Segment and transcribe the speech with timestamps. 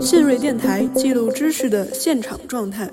[0.00, 2.90] 信瑞电台记录知识的现场状态。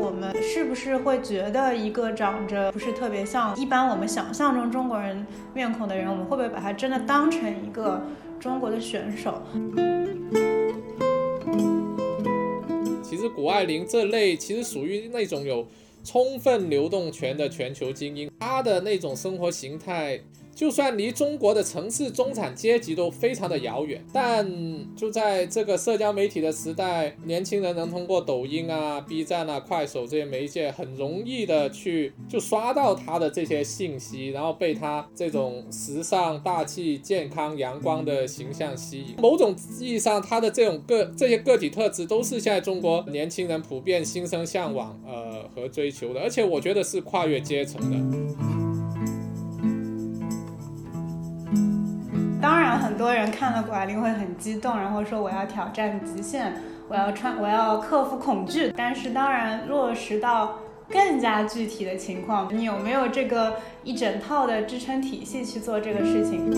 [0.00, 8.02] 我们是不是会觉得一个长着不是特别像一般我们想象中中国人面孔的人，我们会不会把他真的当成一个
[8.40, 9.40] 中国的选手？
[13.04, 15.64] 其实谷爱凌这类其实属于那种有
[16.04, 20.20] 充分流动权的全球精英，他的那种生活形态。
[20.54, 24.46] 就算离中国的城市中产阶级都非常的遥远，但
[24.94, 39.14] 就在这个社交媒体的时代，年轻人能通过抖音啊、B 站啊、快手这些媒介，很容易的去就刷到他的这些信息，然后被他这种时尚、大气、健康、阳光的形象吸引。
[39.18, 48.51] 某种意义上，他的这种个这些个体特质，都是现在中国年轻人普遍心生向往呃和追求的，而且我觉得是跨越阶层的。
[52.42, 56.52] 当然，很多人看了谷爱凌会很激动，然后说我要挑战极限，
[56.88, 58.72] 我要穿，我要克服恐惧。
[58.76, 60.58] 但是，当然落实到
[60.90, 66.50] 更加具体的情况，你有没有这个一整套的支撑体系去做这个事情？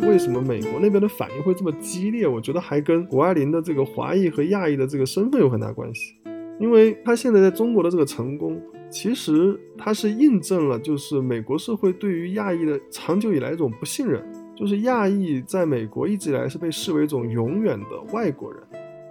[0.00, 2.26] 为什么美国那边的反应会这么激烈？
[2.26, 6.16] 我觉得还跟谷爱凌的这个华裔和亚裔的这个身份有很大关系，
[6.58, 8.60] 因为她现在在中国的这个成功。
[8.94, 18.62] 其实它是印证了，就是美国社会对于亚裔的长久以来一种不信任，就是亚裔在美国一直以来是被视为一种永远的外国人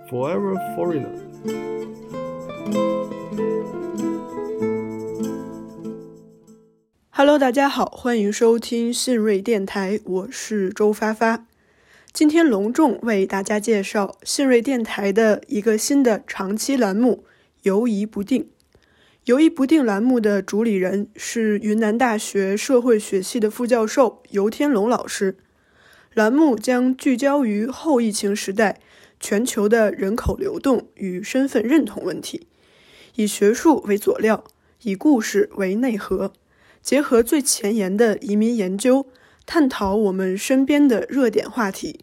[0.10, 1.12] ，forever foreigner。
[7.10, 11.46] Hello，大家好，欢迎收听信瑞电台，我是周发发。
[12.14, 17.26] 今天隆重为大家介绍信瑞电台的一个新的长期栏目——
[17.64, 18.48] 犹疑不定。
[19.26, 25.38] 犹疑不定栏目的主理人是云南大学社会学系的副教授游天龙老师。
[26.14, 28.82] 栏目将聚焦于后疫情时代
[29.22, 32.48] 全球的人口流动与身份认同问题，
[33.16, 34.44] 以学术为佐料，
[34.82, 36.34] 以故事为内核，
[36.82, 39.08] 结合最前沿的移民研究，
[39.46, 42.02] 探讨我们身边的热点话题。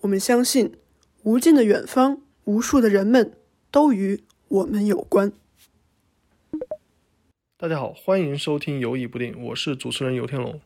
[0.00, 0.72] 我们相信，
[1.22, 3.34] 无尽的远方，无数的人们
[3.70, 5.32] 都与我们有关。
[7.60, 10.62] 大家好，欢迎收听《犹疑不定》，我是主持人游天龙。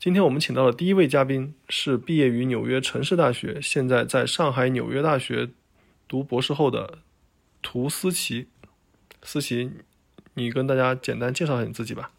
[0.00, 5.50] 今天我们请到的第一位嘉宾是毕业于纽约城市大学，现在在上海纽约大学
[6.08, 6.98] 读博士后的
[7.62, 8.48] 涂思琪。
[9.22, 9.70] 思琪，
[10.34, 12.10] 你跟大家简单介绍一下你自己吧。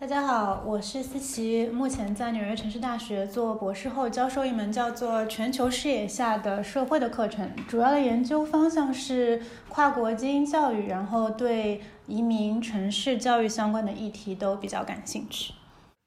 [0.00, 15.52] 大家好，我是思琪，目前在纽约城市大学做博士后，教授一门叫做《全球视野下的社会》的课程，主要的研究方向是跨国精英教育，然后对移民、城市教育相关的议题都比较感兴趣。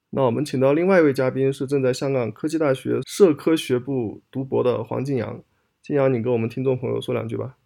[0.10, 5.40] 那我们请到另外一位嘉宾是正在香港科技大学社科学部读博的黄静阳。
[5.84, 7.58] 静阳，你跟我们听众朋友说两句吧。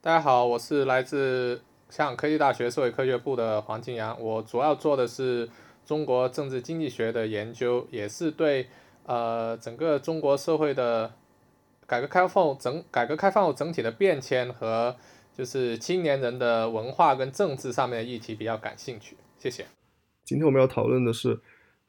[0.00, 1.62] 大家好，我是来自。
[1.90, 5.48] 像科技大学社会科学部的黄金阳，我主要做的是
[5.84, 8.68] 中国政治经济学的研究，也是对
[9.04, 11.12] 呃整个中国社会的
[11.86, 14.94] 改革开放整改革开放后整体的变迁和
[15.36, 19.16] 就是青年人的文化跟政治上面的议题比较感兴趣。
[19.38, 19.66] 谢谢。
[20.24, 21.40] 今天我们要讨论的是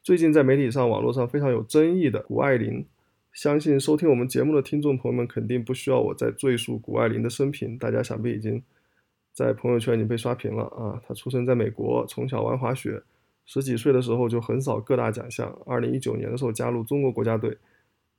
[0.02, 2.84] 最近在媒体上、网络上非常有争议的谷爱凌。
[3.32, 8.62] 相信收听我们节目的听众朋友们肯定不需要我再赘述谷爱凌的生平，大家想必已经。
[9.32, 11.00] 在朋友圈已经被刷屏了啊！
[11.06, 13.02] 他出生在美国，从小玩滑雪，
[13.46, 15.56] 十几岁的时候就横扫各大奖项。
[15.64, 17.56] 二零一九年的时候加入中国国家队，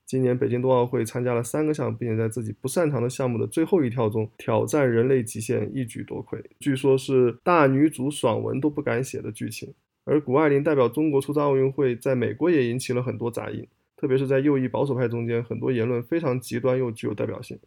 [0.06, 6.44] 今年北京冬奥会参加了三个项，并且在自己不擅长的项目的最后一跳中挑战人类极限，一举夺魁。
[6.60, 9.74] 据说是大女主爽文都不敢写的剧情。
[10.06, 17.58] 而谷爱凌代表中国出战奥运会，在美国也引起了很多杂音，特别是在右翼保守派中间，很多言论非常极端又具有代表性。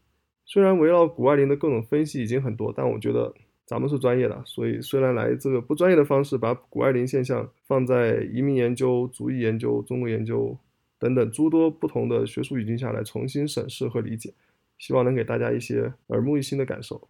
[0.48, 3.34] 虽然围绕谷爱凌的各种分析已经很多，但我觉得
[3.66, 10.56] 咱们是专业的，所以虽然来这个不专业的方式把谷爱凌现象放在移民研究、族裔研究、中国研究
[11.00, 14.32] 等等诸多不同的学术语境下来重新审视和理解，
[14.78, 17.08] 希望能给大家一些耳目一新的感受。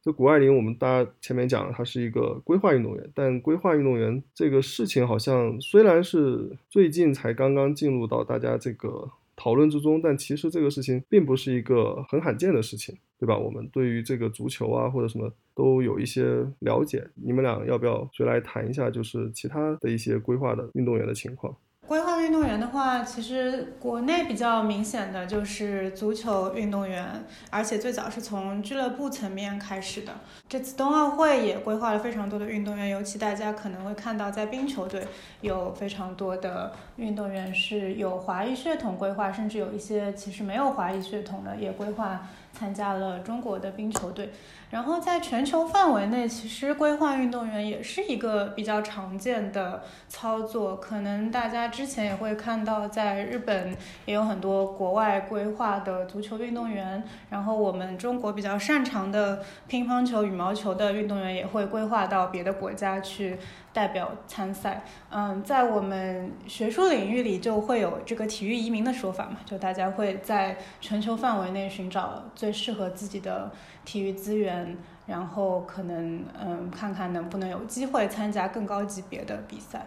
[0.00, 9.10] 这谷爱凌，我们大家前面讲了，她是一个规划运动员，但规划运动员这个事情好像虽然是最近才刚刚进入到大家这个。
[9.36, 13.36] 讨论之中，但其实这个事情并不是一个很罕见的事情，对吧？
[13.36, 17.06] 我们对于这个足球啊或者什么都有一些了解。
[17.14, 21.56] 你们俩要不要谁来谈一下，就是其他的一些规划的运动员的情况？
[21.86, 30.12] 规划运动员的话，其实国内比较明显的就是足球运动员，而且最早是从俱乐部层面开始的。
[30.48, 35.06] 这次冬奥会也规划了非常多的运动员，尤其大家可能会看到，在冰球队
[35.40, 44.30] 有非常多的运动员是有华裔血统规划，甚至有一些其实没有华裔血统的也规划参加了中国的冰球队。
[44.70, 50.76] 然后在全球范围内，其实规划运动员也是一个比较常见的操作。
[50.76, 53.76] 可能大家之前也会看到，在日本
[54.06, 57.04] 也有很多国外规划的足球运动员。
[57.28, 63.36] 然后我们中国比较擅长的乒乓球、羽毛球的运动员也会规划到别的国家去
[63.72, 64.84] 代表参赛。
[65.10, 73.50] 嗯，在我们学术领域里就会有这个体育移民的说法嘛，就大家会在全球范围内寻找最适合自己的。
[73.84, 79.84] 体育资源，然后可能嗯，看看能不能有机会参加更高级别的比赛。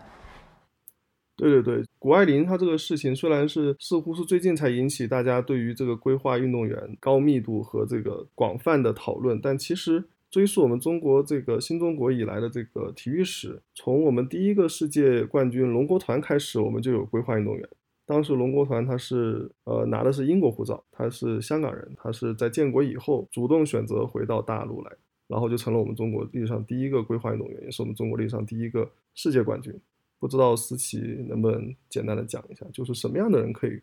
[1.37, 10.03] 对对对，谷爱凌她这个事情虽然是似乎是最近才引起大家对于这个规划运动员高密度和这个广泛的讨论，但其实
[10.35, 17.69] 追溯我们中国这个新中国以来的这个体育史，从我们第一个世界冠军龙国团开始，我们就有规划运动员。
[18.05, 24.91] 当时龙国团他是呃拿的是英国护照，他是香港人，他是在建国以后主动选择回到大陆来，
[25.29, 29.73] 然后就成了我们中国历史上第一个规划运动员，也是我们中国历史上第一个世界冠军。
[30.19, 30.97] 不知道思琪
[31.29, 33.79] 能不能简单的讲一下，就是什么样的人可以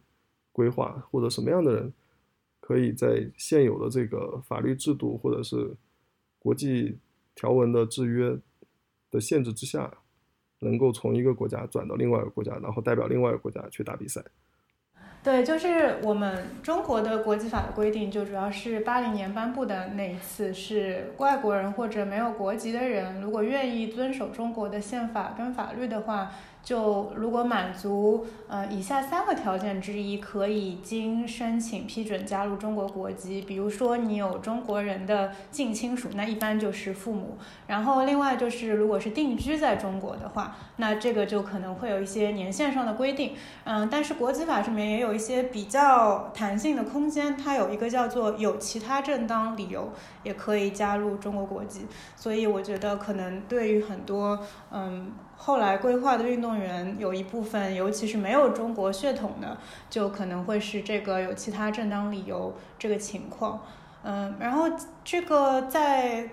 [0.53, 1.91] 规划，或者什么样的人
[2.61, 5.75] 可以在现有的这个法律制度或者是
[6.43, 6.99] 国际
[7.35, 8.37] 条文的制约
[9.11, 9.91] 的限制之下。
[10.65, 14.23] 能够从一个国家转到另外一个国家，然后代表另外一个国家去打比赛。
[15.21, 26.31] 对，就是我们中国的国际法的规定，就主要是八零年颁布的那一次，是外国人或者没有国籍的人，如果愿意遵守中国的宪法跟法律的话。
[26.63, 33.43] 就如果满足呃以下三个条件之一，可以经申请批准加入中国国籍。
[33.43, 37.37] 比如说你有中国人的近亲属，那一般就是父母。
[37.67, 43.35] 然后另外就是如果是定居在中国的话，那这个就可能会有一些年限上的规定。
[43.65, 49.93] 嗯，但是国籍法上面也有一些比较弹性的空间，它有一个叫做有其他正当理由
[50.23, 51.87] 也可以加入中国国籍。
[52.15, 54.39] 所以我觉得可能对于很多
[54.71, 55.11] 嗯。
[55.45, 59.59] 后来规划的运动员有一部分，尤其是没有中国血统的，
[59.91, 63.61] 就可能会是这个有其他正当理由这个情况。
[64.05, 64.67] 嗯，然后
[65.03, 66.31] 这个在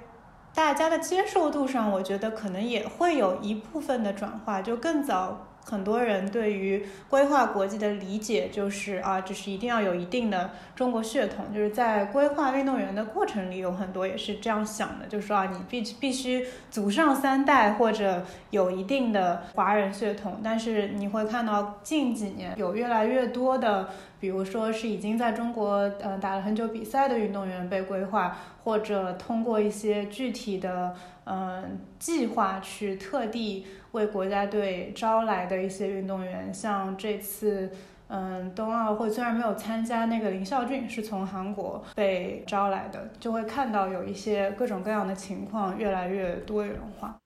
[0.54, 5.48] 大家的接受度上，我觉得可能也会有一部分的转化，就更早。
[5.70, 20.42] 很多人对于规划国际的理解就是啊，就是一定要有一定的中国血统，就是在规划运动员的过程里，有很多也是这样想的，就是说啊，你必必须祖上三代或者有一定的华人血统。
[20.44, 23.90] 但是你会看到近几年有越来越多的，
[24.20, 30.96] 比如说是已经在中国嗯打了很久比赛的运动员被规划，或者通过一些具体的
[31.26, 33.68] 嗯计划去特地。
[33.92, 37.72] 为国家队招来的一些运动员，像这次，
[38.08, 47.18] 嗯，冬奥会虽然没有参加，那个林孝俊是从韩国被招来的，就会看到有一些各种各样的情况越来越多元化。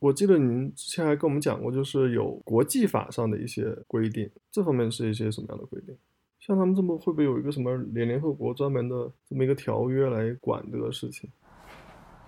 [0.00, 5.96] 我记得您之前还跟我们讲过，就是有国际法上的一些规定，这方面是一些什么样的规定？
[6.38, 11.28] 像他们这么会不会有一个什么联联合国专门的这么一个条约来管这个事情？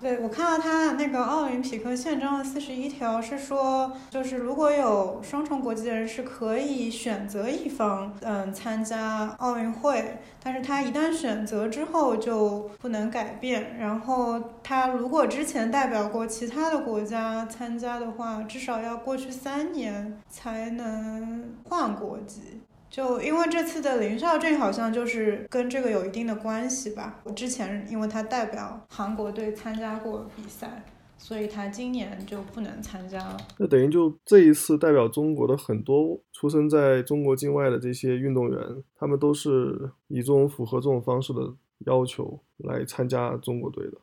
[0.01, 13.77] 对，我看到他那个奥林匹克宪章的四十一条是说，就是如果有双重国籍的人是可以选择一方，嗯，参加奥运会，但是他一旦选择之后就不能改变。
[13.79, 22.63] 然后他如果之前代表过其他的国家参加的话，至少要过去三年才能换国籍。
[22.91, 27.21] 就因为这次的林孝俊好像就是跟这个有一定的关系吧。
[27.23, 30.85] 我之前因为他代表韩国队参加过比赛，
[31.17, 33.37] 所以他今年就不能参加了。
[33.59, 38.59] 那等于就这一次代表中国的很多出生在中国境外的这些运动员，
[38.97, 41.55] 他们都是以这种符合这种方式的
[41.87, 43.99] 要求来参加中国队的。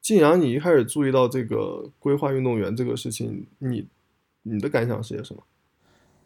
[0.00, 3.88] 晋阳，你一开始注意到这个规划运动员这个事情，你
[4.42, 5.42] 你的感想是些什么？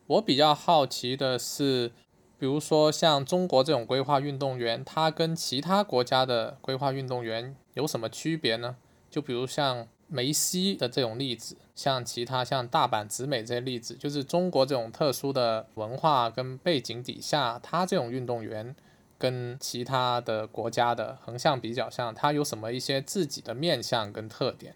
[0.09, 1.93] 我比较好奇的是，
[2.38, 8.77] 比如说像中国这种规划运动员，他跟其他国家的规划运动员有什么区别呢？
[9.11, 18.75] 就比如像梅西的这种例子，像其他像大阪直美这些例子，就是中国这种特殊的文化跟背景底下，他这种运动员
[19.19, 24.75] 跟其他的国家的横向比较上，他有什么一些自己的面相跟特点？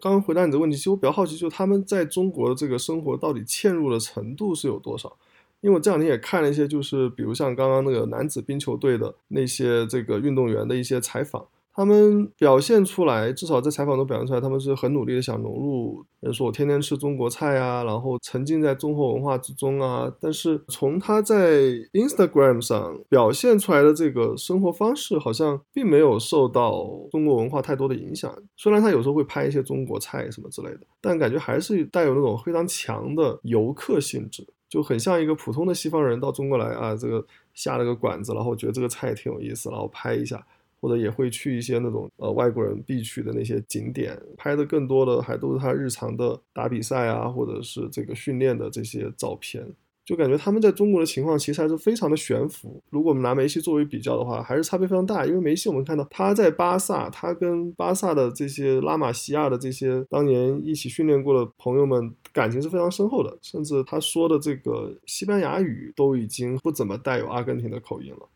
[0.00, 5.16] 刚刚回答你的问题，其实我比较好奇，就是他们在中国的这个生活到底嵌入的程度是有多少？
[5.60, 11.46] 因为我这两天也看了一些，就是比如像刚刚那个男子冰球队的那些这个运动员的一些采访。
[11.72, 20.12] 他们表现出来，至少在采访中表现出来，他们是很努力的想融入，人说我天天吃中国菜啊，然后沉浸在中国文化之中啊。
[20.20, 21.60] 但是从他在
[21.92, 28.34] Instagram 上表现出来的这个生活方式，好像并没有受到中国文化太多的影响。
[28.56, 37.24] 虽然他有时候会拍一些中国菜什么之类的，但感觉还是带有那种非常强的游客性质，就很像一个普通的西方人到中国来啊，这个
[37.54, 40.44] 下了个馆子，然后觉得这个菜挺有意思，然后拍一下。
[40.80, 49.64] 或者也会去一些那种呃外国人必去的那些景点，拍的更多的还都是他日常的打比赛啊，或者是这个训练的这些照片，
[50.04, 52.82] 就感觉他们在中国的情况其实还是非常的悬浮。
[52.90, 55.24] 如果我们拿梅西作为比较的话，还是差别非常大。
[55.24, 68.28] 因为梅西我们看到他在巴萨，他跟巴萨的这些拉玛西亚的这些当年一起训练过的朋友们感情是非常深厚的，甚至他说的这个西班牙语都已经不怎么带有阿根廷的口音了。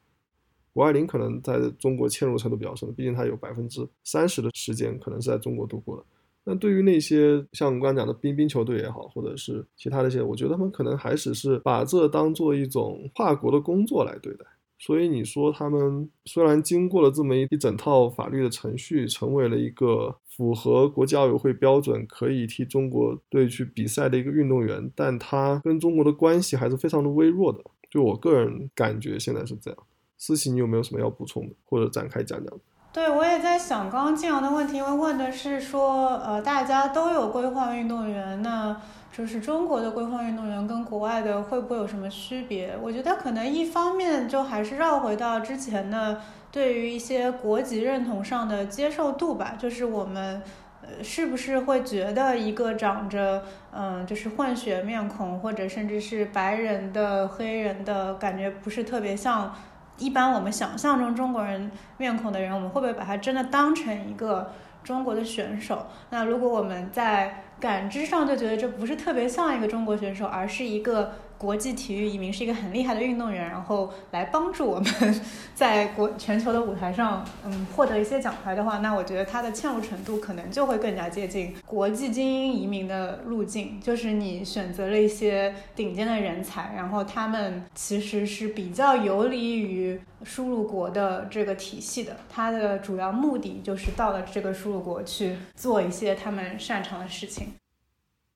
[0.74, 6.04] 谷爱凌可能在中国嵌入程度比较深，毕竟她有百分之三十的时间可能是在中国度过的。
[6.46, 14.44] 那对于那些像我们刚刚讲的冰冰球队也好，或者是其他的一些，我觉得他们可能还只是把这当做一种跨国的工作来对待。
[14.78, 27.60] 所以你说他们虽然经过了这么一一整套法律的程序，成为了一个符合国际奥委会标准可以替中国队去比赛的一个运动员，但他跟中国的关系还是非常的微弱的。
[27.88, 29.78] 就我个人感觉，现在是这样。
[30.26, 32.58] 思琪，你有没有什么要补充的，或者展开讲讲？
[32.90, 38.74] 对，我也在想，刚刚静阳的问题，因为问的是说，呃，大家都有规划运动员，那
[39.12, 42.74] 就是中国的规划运动员跟国外的会不会有什么区别？
[42.80, 50.40] 我觉得可能一方面就还是绕回到之前的对于一些国籍认同上的接受度吧，就是我们
[50.80, 59.52] 呃是不是会觉得一个长着嗯就是混血面孔，或者甚至是白人的黑人的感觉不是特别像。
[59.98, 65.86] 一般我们想象中中国人面孔的人，我们会不会把他真的当成一个中国的选手？
[66.10, 71.12] 那如果我们在感知上就觉得这不是特别像一个中国选手，而是一个。
[71.38, 75.22] 国际体育移民是一个很厉害的运动员，然后来帮助我们
[75.54, 97.48] 在国全球的舞台上，嗯，获得一些奖牌的话，那我觉得他的嵌入程度可能就会更加接近国际精英移民的路径，就是你选择了一些顶尖的人才，然后他们其实是比较游离于输入国的这个体系的，他的主要目的就是到了这个输入国去做一些他们擅长的事情。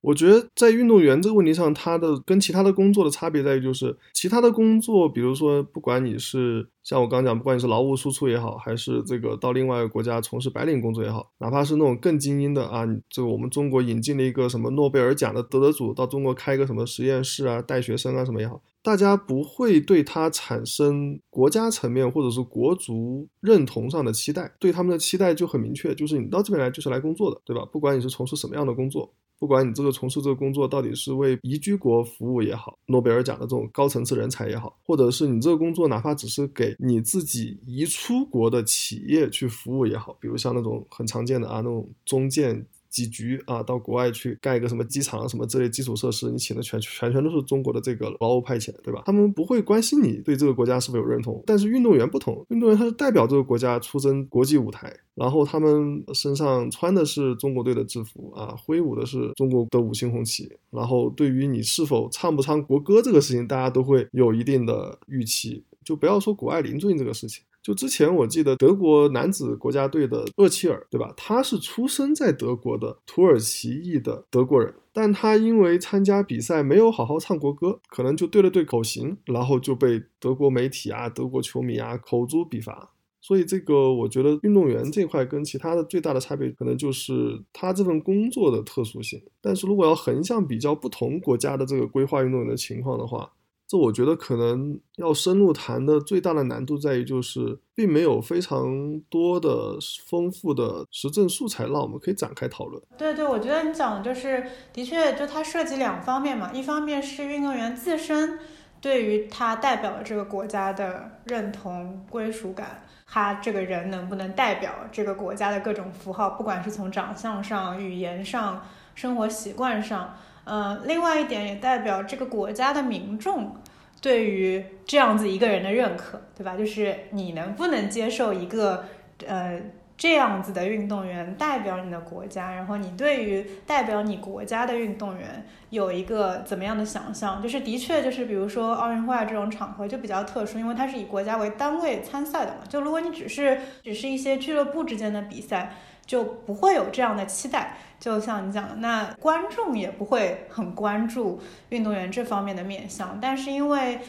[0.00, 27.64] 我觉得在运动员这个问题上，他的跟其他的工作的差别在于，就是其他的工作，比如说，不管你是像我刚讲，不管你是劳务输出也好，还是这个到另外一个国家从事白领工作也好，哪怕是那种更精英的啊，这个我们中国引进了一个什么诺贝尔奖的得得主到中国开个什么实验室啊，带学生啊什么也好，大家不会对他产生国家层面或者是国足认同上的期待，对他们的期待就很明确，就是你到这边来就是来工作的，对吧？
[27.72, 29.12] 不管你是从事什么样的工作。
[29.38, 42.66] 不管你这个从事这个工作到底是为移居国服务也好，诺贝尔奖的这种高层次人才也好，或者是你这个工作哪怕只是给你自己移出国的企业去服务也好，比如像那种很常见的啊那种中建。
[42.88, 49.02] 几局啊，到国外去盖一个什么机场什么之类基础设施，你请的全全全都是中国的这个劳务派遣，对吧？
[49.06, 51.42] 他们不会关心你对这个国家是否有认同。
[51.46, 60.50] 但是运动员不同，运动员他是代表这个国家出征国际舞台，然后他们身上穿的是中国队的制服啊，挥舞的是中国的五星红旗。
[60.70, 65.62] 然后对于你是否唱不唱国歌这个事情，大家都会有一定的预期。
[65.84, 67.42] 就不要说谷爱凌最近这个事情。
[67.68, 71.12] 就之前我记得德国男子国家队的厄齐尔，对吧？
[71.18, 82.90] 他是出生在德国的土耳其裔的德国人，但他因为参加比赛没有好好唱国歌，可能就对了对口型，然后就被德国媒体啊、德国球迷啊口诛笔伐。
[83.20, 89.20] 所以这个我觉得运动员这块跟其他的最大的差别，可能就是他这份工作的特殊性。
[89.42, 93.30] 但是如果要横向比较不同国家的这个规划运动员的情况的话，
[93.68, 102.82] 这我觉得可能要深入谈的最大的难度在于，就是并没有非常多的丰富的实证素材让我们可以展开讨论。
[102.96, 108.38] 对对，我觉得你讲的就是，的确，就它涉及两方面嘛，一方面是运动员自身
[108.80, 118.62] 对于他代表的这个国家的认同归属感，他这个人能不能代表这个国家的各种符号，不管是从长相上、语言上、
[118.94, 120.16] 生活习惯上。
[120.48, 123.54] 嗯，另外一点也代表这个国家的民众
[124.00, 126.56] 对于这样子一个人的认可，对吧？
[126.56, 128.84] 就是你能不能接受一个
[129.26, 129.60] 呃
[129.96, 137.42] 这样子的运动员代表你的国家，然后你对于代表你国家的运动员有一个怎么样的想象？
[137.42, 142.58] 就是的确，就是比如说奥运会这种场合就比较特殊，因为它是以国家为单位参赛的嘛。
[142.68, 145.74] 就如果你只是只是一些俱乐部之间的比赛，
[146.08, 147.78] 就不会有这样的期待。
[148.00, 153.20] 就像你讲的，那观众也不会很关注运动员这方面的面相。
[153.20, 154.00] 但是因为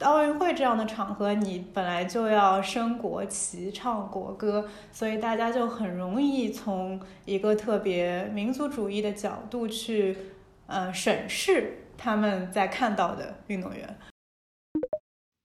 [0.00, 10.16] 奥运会这样的场合，你本来就要升国旗、唱国歌，所以大家就很容易从一个特别民族主义的角度去，
[10.66, 13.98] 呃，审视他们在看到的运动员。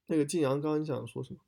[0.07, 1.39] 那个晋阳，刚刚你想说什么？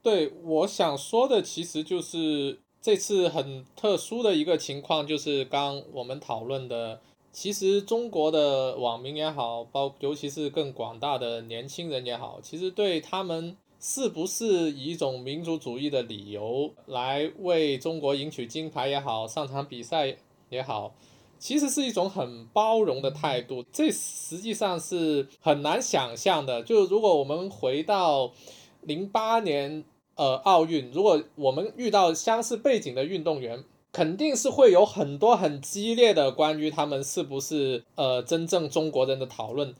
[0.00, 7.00] 对，我想说的其实就是这次很特殊的一个情况，就是刚我们讨论的。
[7.32, 20.16] 其实中国的网民也好，包尤其是更广大的年轻人也好，其实对他们是不是以一种民族主义的理由来为中国赢取金牌也好，上场比赛
[20.48, 20.94] 也好，
[21.38, 23.62] 其实是一种很包容的态度。
[23.70, 26.62] 这实际上是很难想象的。
[26.62, 28.32] 就如果我们回到
[28.80, 29.84] 零八年
[30.16, 33.64] 呃奥运，如果我们遇到相似背景的运动员。
[33.92, 39.74] 肯定是会有很多很激烈的关于他们是不是呃真正中国人的讨论，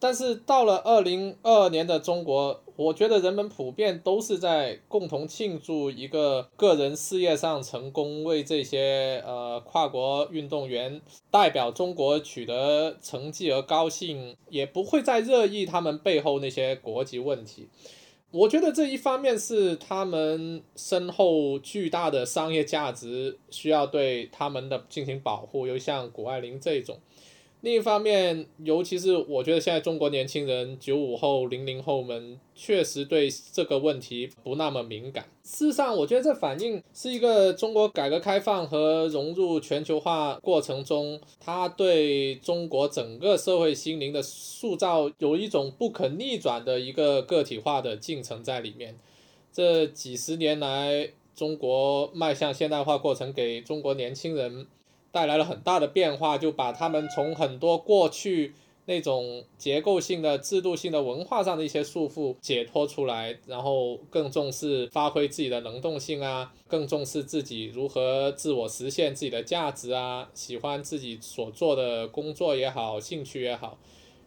[0.00, 17.68] 但是到了二零二二年的中国，我觉得人们普遍都是在共同庆祝一个个人事业上成功，为这些呃跨国运动员代表中国取得成绩而高兴，也不会再热议他们背后那些国籍问题。
[18.32, 27.00] 我觉得这一方面是他们身后巨大的商业价值需要对他们的进行保护，又像谷爱凌这种。
[27.62, 35.26] 另一方面，尤其是我觉得现在中国年轻人九五后、零零后们确实对这个问题不那么敏感。
[35.44, 48.98] 事实上，我觉得这反映是一个中国改革开放和融入全球化过程中，它对中国整个社会心灵的塑造有一种不可逆转的一个个体化的进程在里面。
[49.52, 54.66] 这几十年来，中国迈向现代化过程给中国年轻人。
[55.12, 58.54] 带来了很大的变化，就把他们从很多过去
[58.86, 73.78] 那种结构性的、制度性的文化上的一些束缚解脱出来，然后更重视发挥自己的能动性啊，更重视自己如何自我实现自己的价值啊，喜欢自己所做的工作也好，兴趣也好，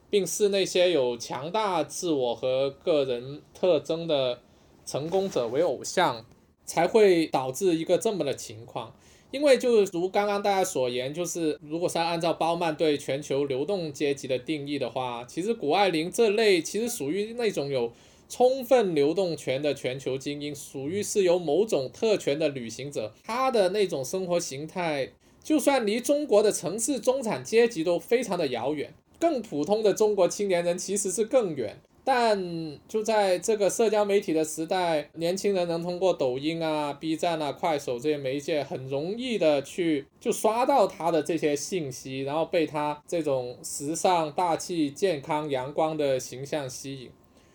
[0.09, 4.39] 并视那些有强大自我和个人特征的
[4.85, 6.25] 成功者为偶像，
[6.65, 8.93] 才会导致一个这么的情况。
[9.33, 17.91] 因为就是如刚刚大家所言，就是如果是按照包曼对全球流动阶级的定义的话，其实谷爱凌这类其实属于那种有
[18.29, 23.11] 充分流动权的全球精英，属于是有某种特权的旅行者。
[23.23, 25.09] 他的那种生活形态，
[25.43, 31.81] 就算离中国的城市中产阶级都非常的遥远，更普通的中国青年人其实是更远。
[32.05, 47.09] 但就在这个社交媒体的时代，年轻人能通过抖音啊、B 站啊、快手这些媒介，很容易的去就刷到他的这些信息，然后被他这种时尚、大气、健康、阳光的形象吸引。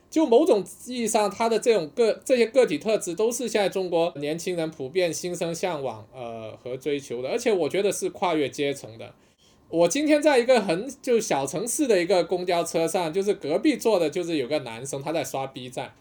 [0.09, 9.13] 就某种意义上，他的这种个这些个体特质，都是现在中国年轻人普遍心生向往呃和追求的，而且我觉得是跨越阶层的。
[9.71, 15.93] 我今天在一个很就小城市的一个公交车上，就是隔壁坐的，就是有个男生他在刷 B 站，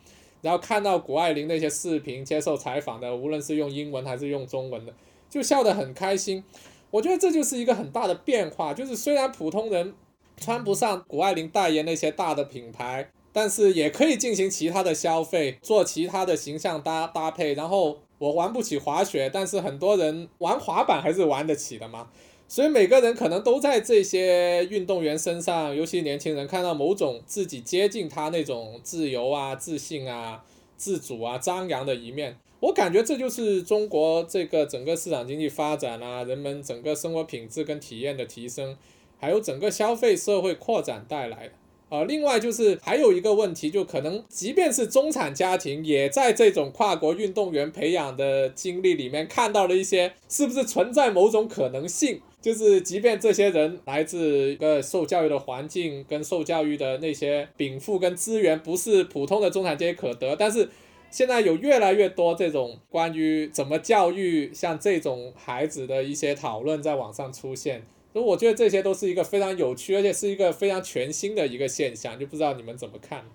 [0.41, 4.93] 然后看到谷爱凌那些视频接受采访的，无论是用英文还是用中文的，
[5.30, 6.43] 就笑得很开心。
[6.91, 9.93] 我觉得这就是一个很大的变化，就是虽然普通人
[10.38, 17.53] 穿不上谷爱凌代言那些大的品牌，但是也可以进行其他的消费，做其他的形象搭搭配。
[17.53, 22.08] 然后我玩不起滑雪，但是很多人玩滑板还是玩得起的嘛。
[22.49, 30.43] 所以每个人可能都在这些运动员身上，尤其年轻人看到某种自己接近他那种自由啊、自信啊、
[30.77, 32.38] 自主啊、张扬的一面。
[32.62, 38.75] 我感觉这就是中国这个整个市场经济发展啊，人们整个生活品质跟体验的提升，
[39.19, 41.53] 还有整个消费社会扩展带来的。
[41.89, 52.21] 呃，另外就是还有一个问题，就可能即便是中产家庭，也在这种跨国运动员培养的经历里面看到了一些，是不是存在某种可能性？
[52.47, 60.69] 就是即便这些人来自一个受教育的环境，跟受教育的那些禀赋跟资源不是普通的中产阶级可得，但是
[61.12, 67.83] 现在有越来越多这种关于怎么教育像这种孩子的一些讨论在网上出现。
[68.13, 73.25] 所以我觉得这些都是一个非常有趣，而且是一个非常全新的一个现象，就不知道你们怎么看？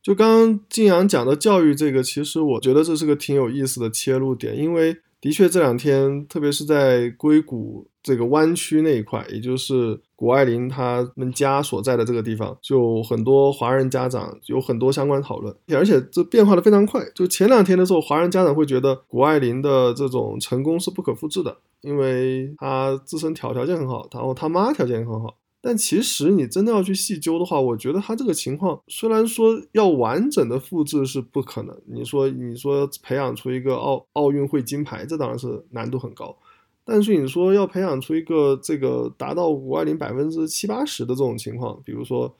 [0.00, 17.02] 就刚刚晋阳讲的教育这个，其实我觉得这是个挺有意思的切入点，因为的确，这两天，特别是在硅谷这个湾区那一块，也就是谷爱凌他们家所在的这个地方，就很多华人家长有很多相关讨论，而且这变化的非常快。
[17.14, 25.34] 就前两天的时候，华人家长会觉得谷爱凌的这种成功是不可复制的，因为她自身条条件很好，然后他妈条件也很好。
[25.68, 31.76] 但其实你真的要去细究的话，我觉得他这个情况虽然说要完整的复制是不可能。
[31.86, 36.38] 你说你说培养出一个奥奥运会金牌，这当然是难度很高。
[36.84, 42.32] 但是你说要培养出一个这个达到谷爱凌百分之七八十的这种情况，比如说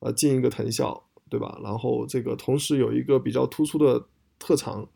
[0.00, 1.60] 呃进一个藤校，对吧？
[1.62, 4.04] 然后这个同时有一个比较突出的
[4.40, 4.88] 特长，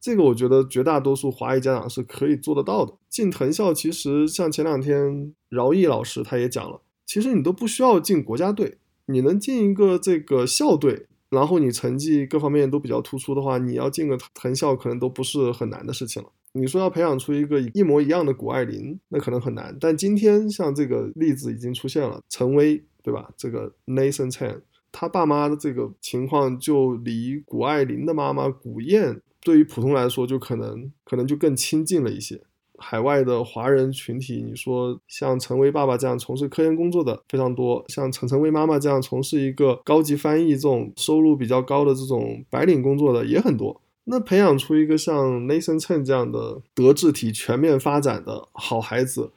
[0.00, 2.94] 这个我觉得绝大多数华裔家长是可以做得到的。
[3.10, 6.80] 进藤校其实像前两天饶毅老师他也讲了。
[7.10, 16.28] 其实你都不需要进国家队，你能进一个这个校队，然后你成绩各方面都比较突出的话，你要进个藤校可能都不是很难的事情了。
[16.52, 19.76] 你说要培养出一个一模一样的谷爱凌，那可能很难。
[19.80, 23.28] 但今天像这个例子已经出现了，陈威对吧？
[23.36, 24.60] 这个 Nathan Chen，
[24.92, 32.40] 他爸妈的这个情况就离谷爱凌的妈妈谷燕，对于普通来说就可能可能就更亲近了一些。
[32.80, 43.80] 海外的华人群体，你说像陈薇爸爸这样从事科研工作的非常多，像陈陈薇妈妈这样从事一个高级翻译这种收入比较高的这种白领工作的也很多。
[44.04, 49.30] 那培养出一个像 Nathan Chen 这样的德智体全面发展的好孩子，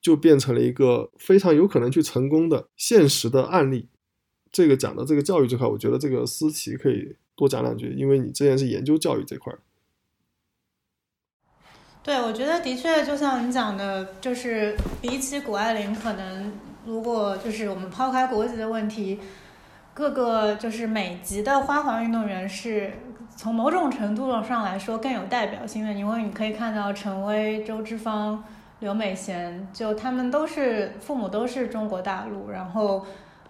[0.00, 3.88] 就变成了一个非常有可能去成功的现实的案例。
[4.50, 9.52] 这个讲的这个教育这块，我觉得这个思琪可以多讲两句，因为你之前是研究教育这块。
[12.08, 16.50] 对，我觉得的确，就像你讲的，就是比起谷爱凌，可能
[16.86, 19.20] 如果就是我们抛开国籍的问题，
[19.92, 22.94] 各个就是美籍的花环运动员是
[23.36, 28.42] 从某种程度上来说更有代表性的，因为你可以看到陈薇、周之芳、
[28.78, 33.04] 刘美贤，就他们都是父母都是中国大陆，然后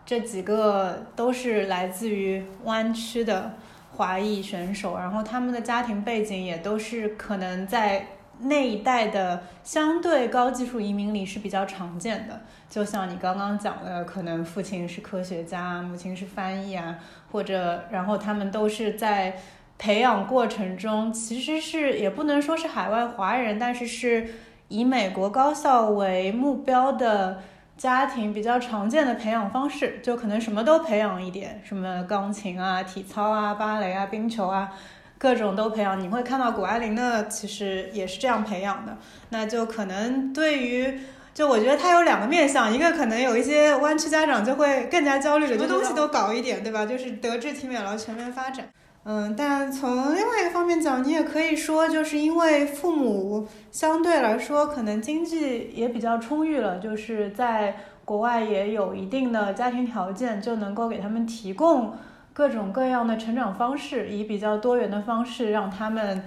[0.04, 3.52] 这几个都是来自于湾区的
[3.92, 8.04] 华裔选手，然后他们的家庭背景也都是可能在。
[8.40, 16.96] 那一代的相对高技术移民里是比较常见的，就像你刚刚讲的，可能父亲是科学家，母亲是翻译啊，
[17.33, 19.37] 或者然后他们都是在
[19.77, 24.29] 培养过程中，其实是也不能说是海外华人，但是是
[24.68, 27.42] 以美国高校为目标的
[27.77, 34.72] 家庭比较常见的培养方式，就可能什么都培养一点，什么钢琴啊、体操啊、芭蕾啊、冰球啊。
[35.18, 38.96] 各种都培养，你会看到谷爱凌呢，其实也是这样培养的。
[39.31, 41.00] 那就可能对于，
[41.35, 46.87] 就我觉得它有两个面向，一个可能有一些湾区家长就会更加焦虑了，什么东西都搞一点，对吧？
[46.87, 48.68] 就是德智体美劳全面发展。
[49.04, 61.94] 嗯，但从另外一个方面讲，你也可以说，就是因为父母相对来说可能经济也比较充裕了，就是在国外也有一定的家庭条件，就能够给他们提供。
[62.38, 66.22] 各种各样的成长方式，以比较多元的方式让他们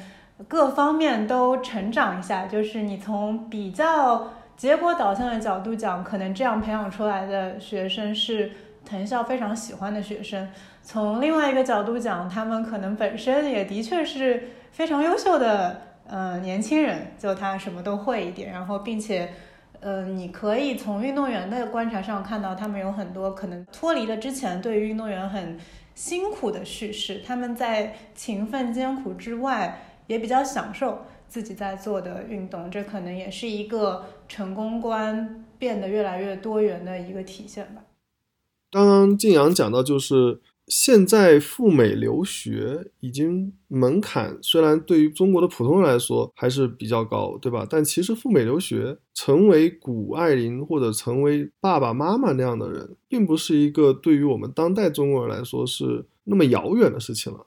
[0.45, 2.45] 各方面都成长一下。
[2.47, 8.51] 就是你从比较结果导向的角度讲，可能这样培养出来的学生是
[8.83, 10.45] 藤校非常喜欢的学生；
[10.83, 19.29] 从另外一个角度讲，他们可能本身也的确是非常优秀的呃年轻人，就他什么都会一点，然后并且
[19.79, 25.57] 呃，你可以从运动员的观察上看到，他们有很多可能脱离了之前对于运动员很。
[26.01, 37.83] 辛苦的叙事，他们在勤奋艰苦之外，也比较享受自己在做的运动，这可能也是一个成功观变得越来越多元的一个体现吧。
[38.71, 40.41] 刚刚静阳讲到，就是。
[40.73, 47.67] 现在赴美留学已经门槛虽然对于中国的普通人来说还是比较高，对吧？
[47.69, 57.45] 但其实赴美留学成为谷爱凌或者成为爸爸妈妈那样的人，并不是一个对于我们当代中国人来说是那么遥远的事情了。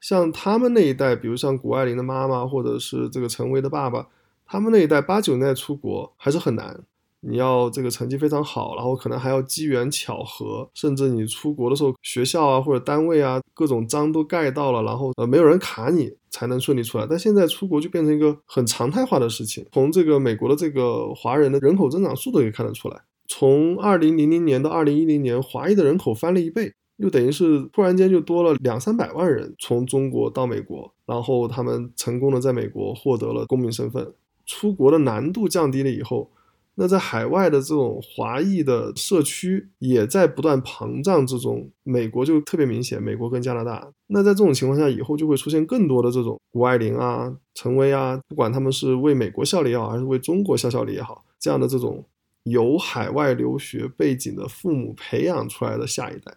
[0.00, 4.08] 像他们那一代，比如像谷爱凌的妈妈或者是这个陈薇的爸爸，
[4.44, 6.80] 他们那一代八九年代出国还是很难。
[7.26, 17.06] 你要这个成绩非常好，然后可能还要机缘巧合，甚至你出国的时候，学校啊或者单位啊各种章都盖到了，然后呃没有人卡你才能顺利出来。
[17.08, 19.64] 但现在出国就变成一个很常态化的事情。
[19.72, 34.12] 从这个美国的这个华人的人口增长速度可以看得出来，从二零零零年到二零一零年，华裔的人口翻了一倍，又等于是突然间就多了两三百万人从中国到美国，然后他们成功的在美国获得了公民身份，
[34.44, 36.30] 出国的难度降低了以后。
[36.76, 43.92] 那在海外的这种华裔的社区也在不断膨胀之中，美国就特别明显，美国跟加拿大。
[44.08, 52.04] 那在这种情况下，以后就会出现更多的这种谷爱凌啊、陈薇啊，不管他们是为美国效力也好，还是为中国效效力也好，这样的这种
[52.42, 56.34] 有海外留学背景的父母培养出来的下一代。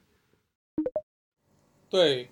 [1.90, 2.30] 对。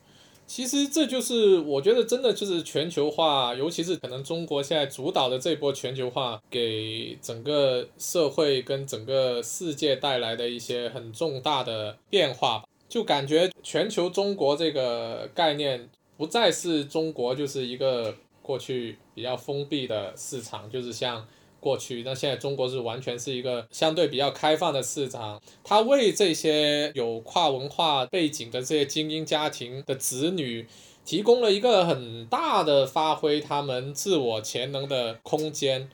[0.48, 12.66] 其实这就是我觉得真的就是全球化，尤其是可能中国现在主导的这波全球化，给整个社会跟整个世界带来的一些很重大的变化吧。
[12.88, 21.26] 就感觉全球中国这个概念不再是中国就是一个过去比较封闭的市场，就是像。
[21.66, 30.68] 过去，那现在中国是完全是一个相对比较开放的市场，它为这些有跨文化背景的这些精英家庭的子女
[31.04, 35.90] 提供了一个很大的发挥他们自我潜能的空间。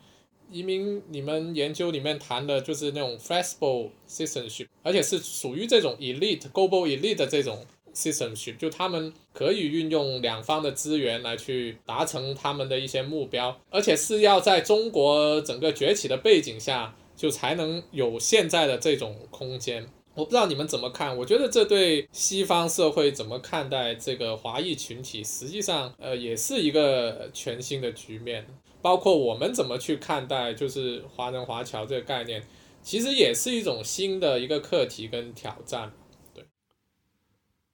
[0.52, 7.66] 移民，你们研究里面谈的就是那种 flexible citizenship，而且是属于这种 elite global elite 的这种。
[7.94, 19.88] Citizenship 就他们可以运用两方的资源来去达成他们的一些目标，而且是要在中国整个崛起的背景下，就才能有现在的这种空间。
[20.14, 21.18] 我不知道你们怎么看？
[21.18, 28.46] 我觉得这对西方社会怎么看待这个华裔群体，实际上呃也是一个全新的局面。
[28.82, 32.44] 包括我们怎么去看待就是华人华侨这个概念，
[32.84, 35.94] 其实也是一种新的一个课题跟挑战。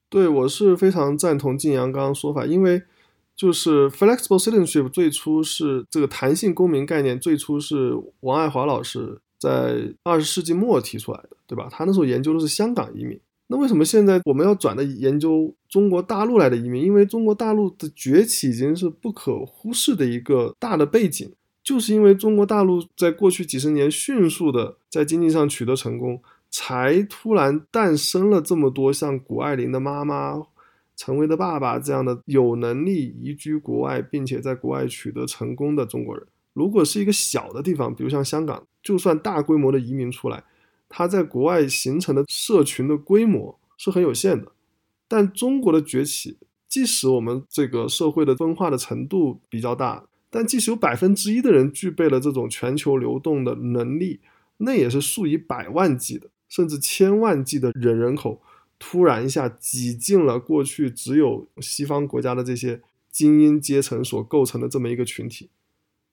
[0.10, 2.82] 对，我是非常赞同晋阳刚刚说法，因为
[3.36, 11.68] 就是 flexible citizenship 最初是这个弹性公民概念，最初是王爱华老师在二十世纪末提出来的，对吧？
[11.70, 16.84] 他那时候研究的是香港移民，那为什么现在我们要转的研究中国大陆来的移民？
[16.84, 21.30] 因为中国大陆的崛起已经是不可忽视的一个大的背景，
[21.62, 26.22] 就是因为中国大陆在过去几十年迅速的在经济上取得成功。
[26.50, 30.42] 才突然诞生了这么多像谷爱凌的妈妈、
[30.96, 36.26] 陈薇的爸爸这样的有能力移居国外，并且在国外取得成功的中国人。
[36.54, 40.44] 如果是一个小的地方，比如像香港，就算大规模的移民出来，
[40.90, 44.52] 他在国外形成的社群的规模是很有限的。
[45.08, 54.20] 但中国的崛起，即使我们这个社会的分化的程度比较大，但即使有百分之一的人具备了这种全球流动的能力，
[54.58, 56.28] 那也是数以百万计的。
[56.48, 58.42] 甚至千万计的人人口
[58.80, 65.50] 突然一下挤进了过去只有西方国家的这些精英阶层所构成的这么一个群体。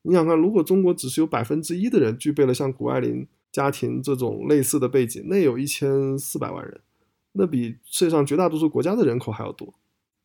[0.03, 6.81] 你想看，如果中国只是有百分之一的人具备了像谷爱凌家庭这种类似的背景，那有一千四百万人，
[7.33, 9.73] 那比世界上绝大多数国家的人口还要多。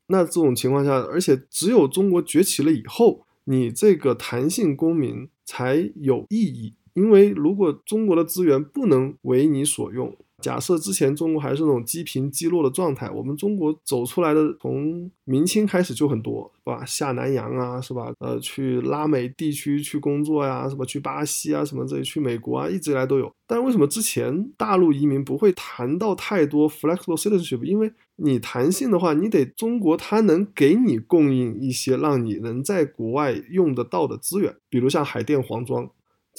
[0.07, 6.73] 那这种情况下，而且只有中国崛起了以后，你这个弹性公民才有意义。
[6.99, 16.83] 因为如果中国的资源不能为你所用，假设之前中国还是那种积贫积弱的状态，我们中国走出来的从明清开始就很多，是吧？
[16.85, 18.11] 下南洋啊，是吧？
[18.19, 23.31] 呃，去拉美地区去工作呀，什么去巴西啊，什么这里去美国啊，一直以来都有。
[23.47, 27.63] 但为什么之前大陆移民不会谈到太多 flexible citizenship？
[27.63, 35.89] 因为你弹性的话，你得中国它能给你供应一些让你能在国外用得到的资源，比如像海淀黄庄。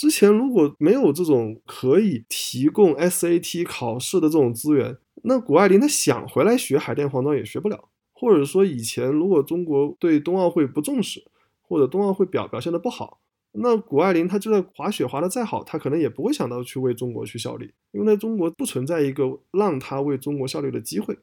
[0.01, 7.91] 之前如果没有这种可以提供 SAT 考试的这种资源，那谷爱凌她想回来学海淀黄庄也学不了。
[8.15, 11.23] 或者说以前如果中国对冬奥会不重视，
[11.61, 13.21] 或者冬奥会表表现的不好，
[13.53, 21.19] 那谷爱凌她就算滑雪滑的再好，她可能也不会想到去为中国去效力，因为在中国不存在一个让她为中国效力的机会。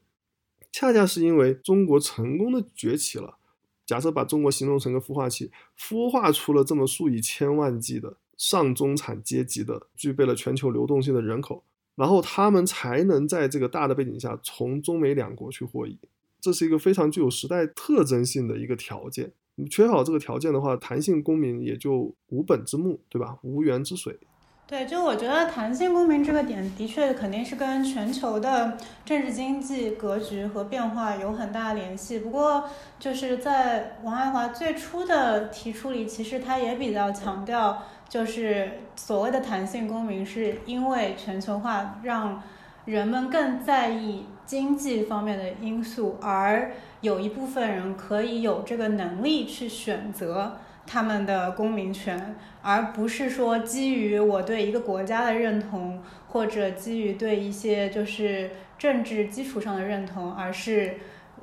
[0.72, 3.40] 恰恰是因为中国成功的崛起了，
[3.88, 8.18] 假设把中国形容成个孵化器，孵化出了这么数以千万计的。
[8.38, 11.64] 上中产阶级的具备了全球流动性的人口，
[11.96, 15.98] 然后他们才能在这个大的背景下从中美两国去获益，
[16.40, 19.32] 这是一个非常具有时代特征性的一个条件。
[19.56, 23.40] 你缺少这个条件的话，弹性公民也就无本之木，对吧？
[23.42, 24.20] 无源之水。
[24.68, 32.20] 对，就我觉得弹性公民这个点，的确肯定是跟全球的政治经济格局和变化有很大联系。
[32.20, 32.70] 不过，
[33.00, 37.82] 就是在王爱华最初的提出里，其实他也比较强调。
[38.10, 42.42] 就是所谓的弹性公民，是因为全球化让
[42.86, 60.96] 人们更在意经济方面的因素，而有一部分人可以有这个能力去选择他们的公民权，而不是说基于我对一个国家的认同，或者基于对一些就是政治基础上的认同，而是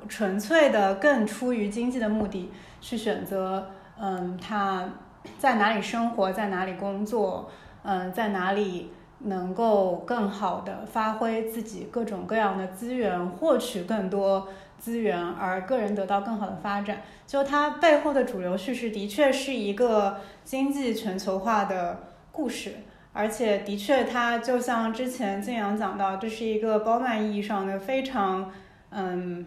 [0.09, 2.51] 纯粹的更出于经济的目的
[2.81, 4.89] 去选择，嗯，他。
[5.37, 7.49] 在哪里生活，在哪里工作，
[7.83, 17.01] 嗯，在哪里能够更好的发挥自己各种各样的资源，获取更多资源，而个人得到更好的发展。
[17.25, 21.99] 就它背后的主流叙事的确是一个经济全球化的
[22.31, 22.75] 故事，
[23.13, 28.51] 而且的确它就像之前静阳讲到，这是一个包曼意义上的非常
[28.91, 29.45] 嗯。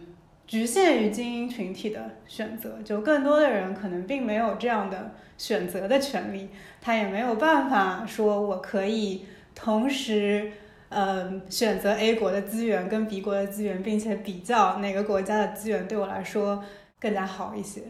[0.49, 6.49] 局限于精英群体的选择，就更多的人可能并没有这样的选择的权利，
[6.81, 10.51] 他也没有办法说我可以同时，
[10.89, 16.63] 嗯，选择 A 国的资源跟 B 国的资源，并且比较哪个国家的资源对我来说
[16.99, 17.83] 更加好一些。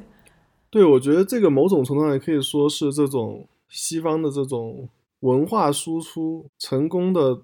[0.70, 4.90] 对，我觉得这个某种程度上也可以说是这种西方的这种
[5.22, 7.40] 文化输出成功的。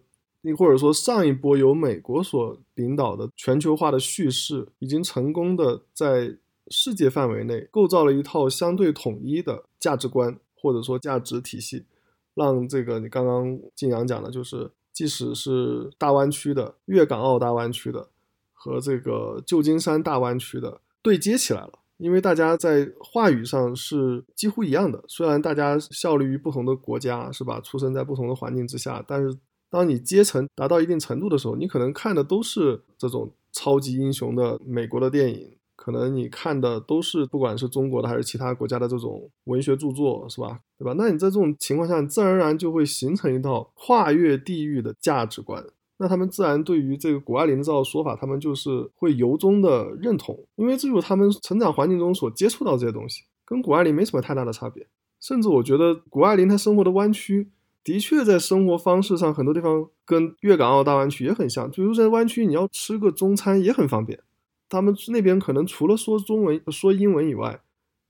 [0.54, 11.86] 或者说，上一波由美国所领导的全球化的叙事，已经成功的在世界范围内构造了一套相对统一的价值观，或者说价值体系，
[12.34, 18.10] 让这个你刚刚晋阳讲的，就是即使是大湾区的粤港澳大湾区的
[18.54, 27.60] 和这个旧金山大湾区的对接起来了，因为大家在话语上是几乎一样的，虽然大家效力于不同的国家，是吧？
[27.62, 29.36] 出生在不同的环境之下，但是。
[29.70, 40.60] 当你阶层达到一定程度的时候，你可能看的都是这种超级英雄的美国的电影，可能你看的都是不管是中国的还是其他国家的这种文学著作，是吧？
[40.78, 40.94] 对吧？
[40.98, 45.66] 那你在这种情况下，你自然而然就会形成一套跨越地域的价值观。
[45.98, 54.86] 那他们自然对于这个谷爱凌的这套说法，他们就是会由衷的认同，因为这就是他们成长环境中所接触到这些东西，跟谷爱凌没什么太大的差别。
[55.22, 57.50] 甚至我觉得谷爱凌她生活的弯曲。
[57.86, 61.70] 的确，在生活方式上，很多地方跟粤港澳大湾区也很像。
[61.70, 64.20] 比如在湾区，你要吃个中餐也很方便。
[64.68, 67.62] 他们那边可能除了说中文、说英文以外，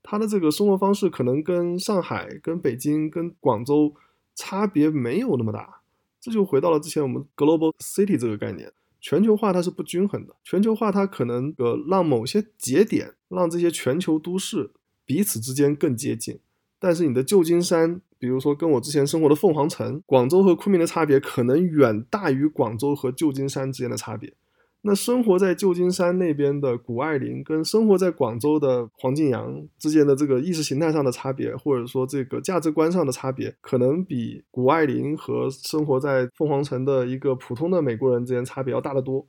[0.02, 3.94] 他的这个生活方式可能跟上海、跟北京、跟广州
[4.34, 5.82] 差别没有那么大。
[6.18, 10.34] 这就回到了之前我们 global city 这个概念，全球化它是不均衡的。
[10.42, 14.70] 全球化它可能呃让某些节点让这些全球都市
[15.04, 16.38] 彼此之间更接近，
[16.78, 18.00] 但是你的旧金山。
[18.26, 24.34] 比如说，跟我之前生活的凤凰城、广州和昆明的差别，可能远大于广州和旧金山之间的差别。
[24.82, 39.24] 那生活在旧金山那边的谷爱凌，跟生活在广州的黄敬阳之间的这个意识形态上的差别，或者说这个价值观上的差别，可能比谷爱凌和生活在凤凰城的一个普通的美国人之间差别要大得多。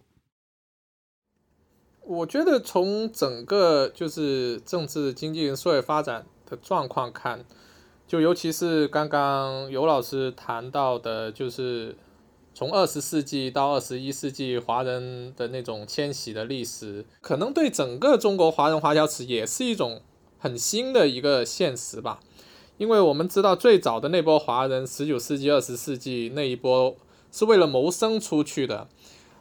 [2.02, 7.46] 我觉得从整个就是政治、经济、社会发展的状况看。
[8.08, 11.94] 就尤其是刚刚尤老师谈到的，就是
[12.54, 20.02] 从二十世纪到二十一世纪华人的那种迁徙的历史，可能对整个中国华人华侨史也是一种
[20.40, 22.22] 很新的一个现实吧。
[22.78, 26.96] 因为我们知道最早的那波华人，十九世纪、二十世纪那一波
[27.30, 28.88] 是为了谋生出去的，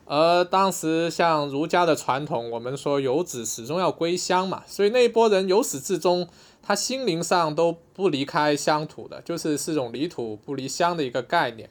[0.07, 6.27] 而当时像儒家的传统，我们说游子始终要归乡嘛，所以那一波人由始至终。
[6.67, 11.71] 他心灵上都不离开乡土的，就是是种离土不离乡的一个概念。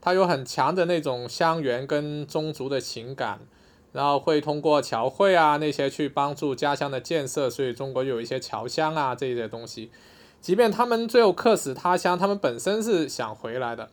[0.00, 3.40] 他有很强的那种乡缘跟宗族的情感，
[3.92, 9.90] 然后会通过侨会啊那些去帮助家乡的建设，所以中国有一些侨乡啊这些东西。
[10.40, 13.90] 即便他们最后客死他乡，他们本身是想回来的。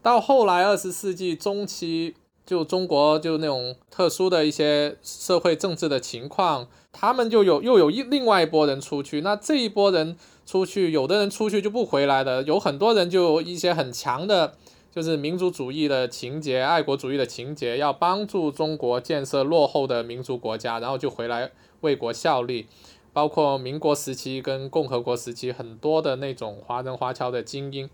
[0.00, 2.14] 到后来二十世纪中期。
[2.50, 14.54] 就中国就那种特殊的一些社会政治的情况，他们就有又有一另外一波人出去，那这一波人出去，有的人出去就不回来的，有很多人就一些很强的，
[14.92, 22.66] 就是民族主义的情节、爱国主义的情节，要帮助中国建设落后的民族国家，然后就回来为国效力，
[23.12, 27.88] 包括民国时期跟共和国时期很多的那种华人华侨的精英。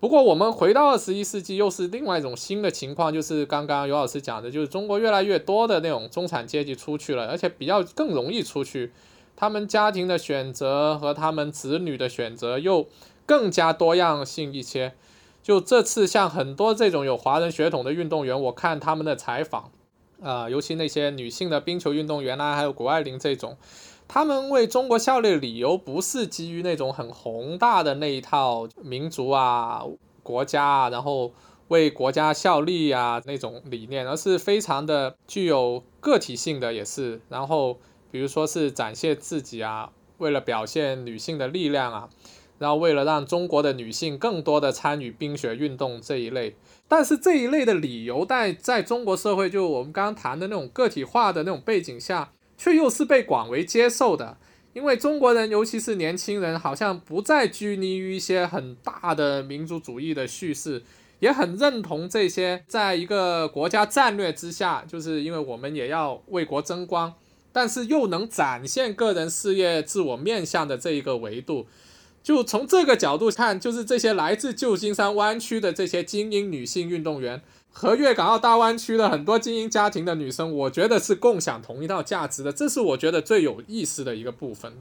[0.00, 8.92] 不过，我们回到二十一世纪，又是另外一种新的情况，就是刚刚尤老师讲的，就是中国越来越多的那种中产阶级出去了，而且比较更容易出去，
[9.36, 12.88] 他们家庭的选择和他们子女的选择又
[13.26, 14.94] 更加多样性一些。
[15.42, 19.70] 就这次，像很多这种有华人血统的运动员，我看他们的采访，
[20.22, 23.58] 啊，尤其那些女性的冰球运动员啊，还有谷爱凌这种。
[24.12, 29.84] 他们为中国效力的理由不是基于那种很宏大的那一套民族啊、
[30.24, 31.32] 国家啊，然后
[31.68, 37.20] 为国家效力啊那种理念，而是非常的具有个体性的，也是。
[37.28, 37.78] 然后，
[38.10, 42.08] 比如说是展现自己啊，为了表现女性的力量啊，
[42.58, 46.56] 然后为了让中国的女性更多的参与冰雪运动这一类。
[46.88, 52.32] 但是这一类的理由，在在中国社会，就我们刚刚谈的那种个体化的那种背景下。
[52.60, 54.36] 却又是被广为接受的，
[54.74, 60.82] 因为中国人，尤其是年轻人，好像不再拘泥于一些很大的民族主义的叙事，
[61.20, 67.14] 也很认同这些，在一个国家战略之下，就是因为我们也要为国争光，
[67.50, 71.66] 但是又能展现个人事业自我面向的这一个维度。
[72.22, 77.42] 就从这个角度看，就是这些来自旧金山湾区的这些精英女性运动员。
[77.72, 84.72] 和粤港澳大湾区的很多精英家庭的女生，我觉得是共享同一套价值的，这是我觉得最有意思的一个部分。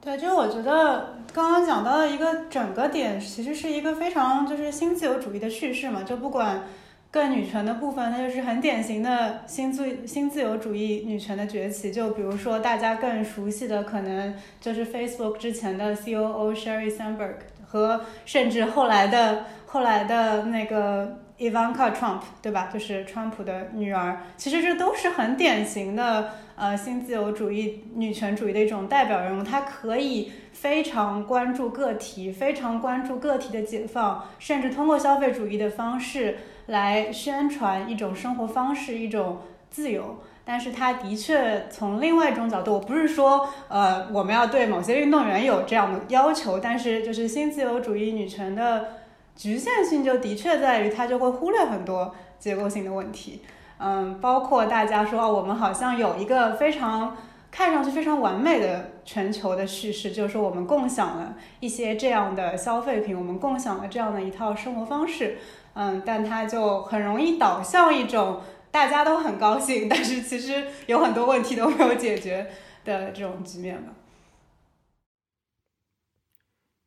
[0.00, 6.04] 对，就我觉得刚刚讲到的一个整个点，其实是一个非常就是新自由主义的叙事嘛。
[6.04, 6.68] 就不管
[7.10, 11.90] 更女权的部分，它就是很典型的新自新自由主义女权的崛起。
[11.90, 17.36] 就比如说大家更熟悉的，可能就是 Facebook 之前的 COO Sherry Sandberg
[17.66, 19.44] 和甚至后来的。
[19.68, 22.70] 后来的那个 Ivanka Trump，对吧？
[22.72, 24.20] 就是川普的女儿。
[24.38, 29.42] 其实这都是很典型的呃新自由主义女权主义的一种代表人物。
[29.42, 40.16] 她可以非常关注个体，非常关注个体的解放，甚至通过消费主义的方式来宣传一种生活方式，一种自由。
[40.44, 48.88] 但是它的确从另外一种角度，我不是说呃我们要对某些运动员有这样的要求，但是就是新自由主义女权的。
[49.36, 53.42] 局限性就的确在于，它就会忽略很多结构性的问题，
[53.76, 57.14] 嗯，包括大家说，我们好像有一个非常
[57.50, 65.38] 看上去非常完美的全球的叙事，就是说我们共享了一些这样的消费品，我们共享了这样的一套生活方式，
[65.74, 72.50] 嗯，但它就很容易导向一种大家都很高兴，但是其实有很多问题都没有解决
[72.84, 73.94] 的这种局面吧。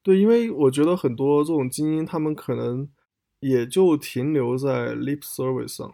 [0.04, 2.88] 对，因为我觉得很多这种精英，他们可能
[3.40, 5.94] 也就停留在 lip service 上，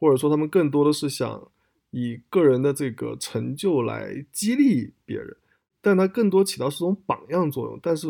[0.00, 1.48] 或者说他们更多的是想
[1.92, 5.36] 以个人的这个成就来激励别人，
[5.80, 7.78] 但它更多起到是种榜样作用。
[7.80, 8.08] 但是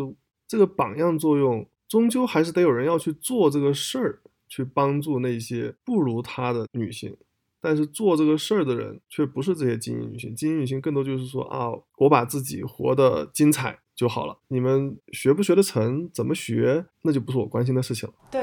[0.49, 7.15] 这个榜样作用，终究还是得有人要去做这个事儿，去帮助那些不如他的女性。
[7.61, 11.69] 但是做这个事儿的人却不是这些精英女性，精英女性更多就是说啊，
[11.99, 13.79] 我把自己活得精彩。
[13.95, 14.37] 就好了。
[14.49, 18.15] 你们学不学得成，怎么学，那就不是我关心的事情了。
[18.33, 18.42] 对，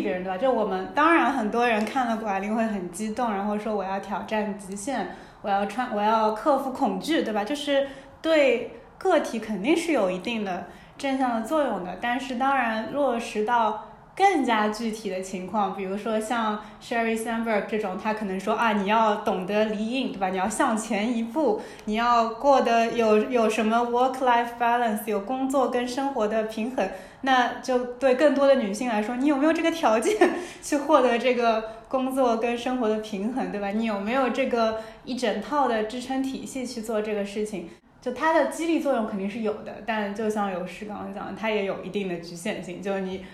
[0.00, 0.38] 别人，对吧？
[0.38, 5.08] 就我们当然很多人看了谷爱凌会很激动，然后说我要挑战极限，
[5.42, 7.44] 我要穿，我要克服恐惧，对吧？
[7.44, 7.88] 就是
[8.20, 10.66] 对个体肯定是有一定的
[10.96, 13.88] 正向的作用的，但是当然落实到。
[14.14, 20.28] 更加具体的情况，比如说像 Sherry Sandberg 这种，他可能说啊，你要懂得离隐，对吧？
[20.28, 26.86] 你要向前一步，你要过得有有什么 work-life balance，有工作跟生活的平衡，
[27.22, 33.70] 那就对更多的女性来说，你有没有这个条件去获得这个工作跟生活的平衡，对吧？
[33.70, 37.68] 你有没有这个一整套的支撑体系去做这个事情？
[38.00, 43.24] 就它的激励作用肯定是有的，但就像有时刚刚讲的，它也有一定的局限性，就是你。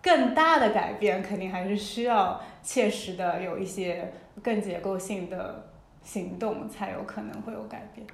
[0.00, 5.70] 更大的改变肯定还是需要切实的有一些更结构性的
[6.04, 8.06] 行动，才有可能会有改变。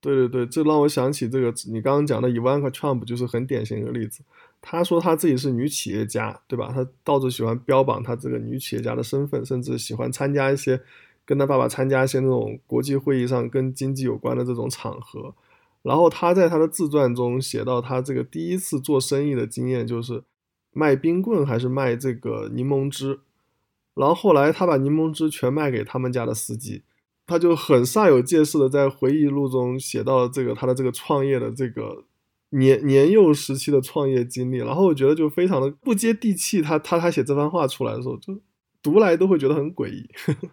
[0.00, 4.22] 对对对，这让我想起这个你刚刚讲的 Ivanka Trump 就是很典型一个例子。
[4.62, 6.72] 她说她自己是女企业家，对吧？
[6.74, 10.80] 她到处喜欢标榜她这个女企业家的身份，甚至喜欢参加一些
[11.26, 15.34] 跟她爸爸参加一些那种国际会议上跟经济有关的这种场合。
[15.82, 20.22] 然后她在她的自传中写到，她这个第一次做生意的经验就是。
[20.74, 23.20] 卖冰棍还是卖这个柠檬汁，
[23.92, 26.82] 然后后来他把柠檬汁全卖给他们家的司机，
[27.26, 32.04] 他就很煞有介事的在回忆录中写到了这个他的这个创业的这个
[32.52, 36.62] 年年幼时期的创业经历，然后我觉得就非常的不接地气。
[36.62, 38.40] 他他他写这番话出来的时候，就
[38.80, 40.08] 读来都会觉得很诡异。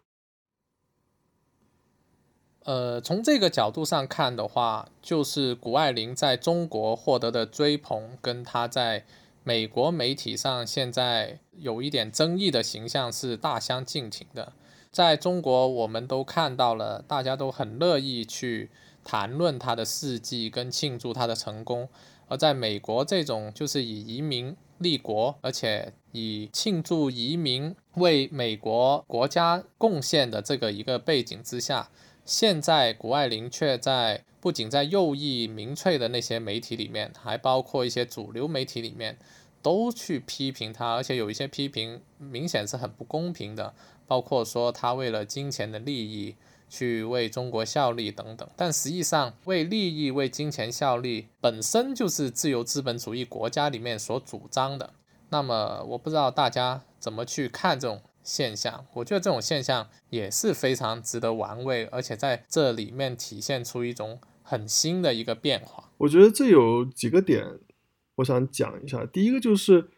[2.66, 9.06] 呃，从这个角度上看的话，就是谷爱凌在中国获得的追捧，跟他在。
[9.42, 14.54] 美国媒体上现在有一点争议的形象是大相径庭的，
[14.92, 18.70] 在中国我们都看到了，大家都很乐意去
[19.04, 21.88] 谈论他的事迹跟庆祝他的成功，
[22.28, 31.90] 而在美国这种就是以移民立国，而且以庆祝移民为美国国家贡献的这个一个背景之下，
[32.26, 39.18] 现在谷爱凌却在不仅在右翼民粹的那些媒体里面，还包括一些主流媒体里面。
[39.62, 43.74] 都去批评他，而且有一些批评明显是很不公平的，
[44.08, 46.34] 包括说他为了金钱的利益
[46.70, 48.48] 去为中国效力等等。
[48.56, 54.94] 但实际上，为利益、为金钱效力本身就是自由资本主义国家里面所主张的。
[55.32, 58.86] 那么，我不知道大家怎么去看这种现象。
[58.94, 65.92] 我觉得这种现象也是非常值得玩味，而且在这里面体现出一种很新的一个变化。
[65.98, 67.60] 我觉得这有几个点，
[68.16, 69.06] 我想讲一下。
[69.06, 69.90] 第一个就是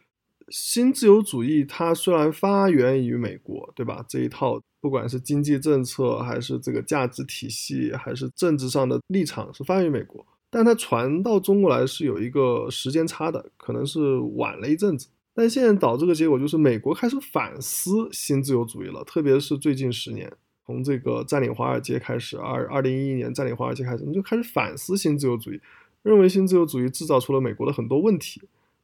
[0.52, 4.04] 新自由主义，它虽然发源于美国，对吧？
[4.06, 10.24] 这一套不管是经济政策，还是这个价值体系，还是政治上的立场，是发源于美国。
[10.50, 15.08] 但它传到中国来是有一个时间差的，可能是晚了一阵子。
[15.32, 20.30] 但现在导致个结果就是美国开始反思新自由主义了，特别是最近十年，
[20.66, 25.58] 从这个占领华尔街开始，二二零一一年占领华尔街开始，你就开始反思新自由主义，
[26.02, 28.42] 认为新自由主义制造出了美国的很多问题。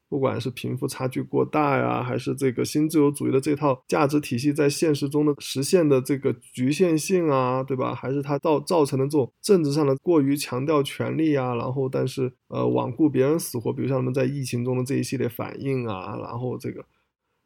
[0.09, 7.95] 不管是贫富差距过大呀，还是这个新自由主义的这套价值体系在现实中的实现的这个局限性啊，对吧？
[7.95, 16.83] 还是它造造成的这种政治上的过于强调权力啊，然后但是呃罔顾别人死活，比如像他们在疫情中的这一系列反应啊，然后这个，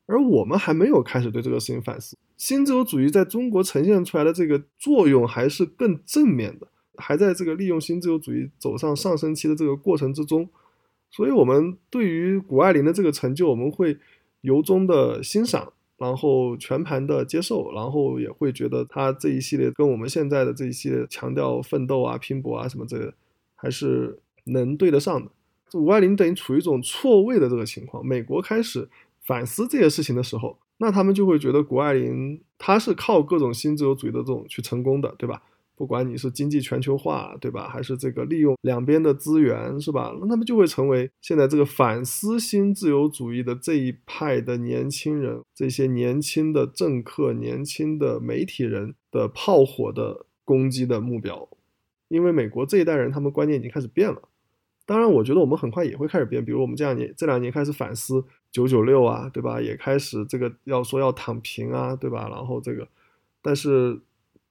[0.07, 2.17] 而我们还没有开始对这个事情反思。
[2.37, 10.49] 新自由主义在中国呈现出来的这个作用还是更正面的，还在这个利用新自由主义走上上升期的这个过程之中。
[11.15, 13.99] 所以，我们对于谷爱凌的这个成就，我们会
[14.41, 23.13] 由衷的欣赏，然后全盘的接受，然后也会觉得她这一系列跟我们现在的这一些强调奋斗啊、拼搏啊什么这个，
[23.55, 25.31] 还是能对得上的。
[25.71, 28.05] 谷爱凌等于处于一种错位的这个情况。
[28.05, 28.89] 美国开始
[29.21, 35.43] 反思这些事情的时候，那他们就会觉得谷爱凌她是靠各种新自由主义的这种去成功的，对吧？
[35.83, 37.69] 不管你是经济全球化，对吧？
[37.69, 40.17] 还是这个利用两边的资源，是吧？
[40.21, 51.49] 那他们就会成为现在这个反思新自由主义的这一派的年轻人，这些年轻的政客、年轻的媒体人的炮火的攻击的目标。
[52.07, 54.23] 因为美国这一代人，他们观念已经开始变了。
[54.87, 56.45] 当然，我觉得我们很快也会开始变。
[56.45, 59.61] 比如我们这两年、这两年开始反思九九六啊，对吧？
[59.61, 62.29] 也开始这个要说要躺平啊，对吧？
[62.29, 62.87] 然后这个，
[63.43, 64.01] 但是。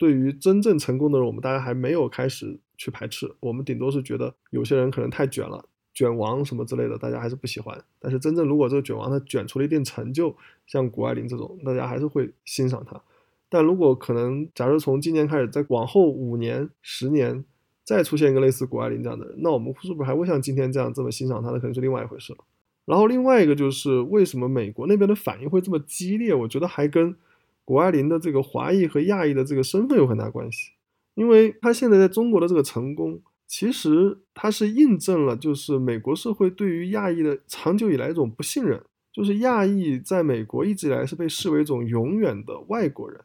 [0.01, 7.79] 对于真正成功的人，我们大家还没有开始去排斥，我们顶多是觉得有些人可能太卷了，卷王什么之类的，大家还是不喜欢。
[7.99, 10.35] 但是真正如果这个卷王他卷出了一定成就，
[10.65, 12.99] 像谷爱凌这种，大家还是会欣赏他。
[13.47, 17.45] 但如果可能，假如从今年开始，再往后五年、十年，
[17.83, 21.51] 再出现一个类似谷爱凌这样的人，那我们是不是还会像今天这样这么欣赏他？
[21.51, 22.39] 那可能是另外一回事了。
[22.85, 26.33] 然后另外一个就是为什么美国那边的反应会这么激烈？
[26.33, 27.15] 我觉得还跟。
[27.63, 30.71] 谷爱凌的这个华裔和亚裔的这个身份有很大关系，
[31.15, 38.81] 因为她现在在中国的这个成功，其实她是印证了，就是美国社会对于亚裔的长久以来一种不信任，
[39.11, 43.21] 就是亚裔在美国一直以来是被视为一种永远的外国人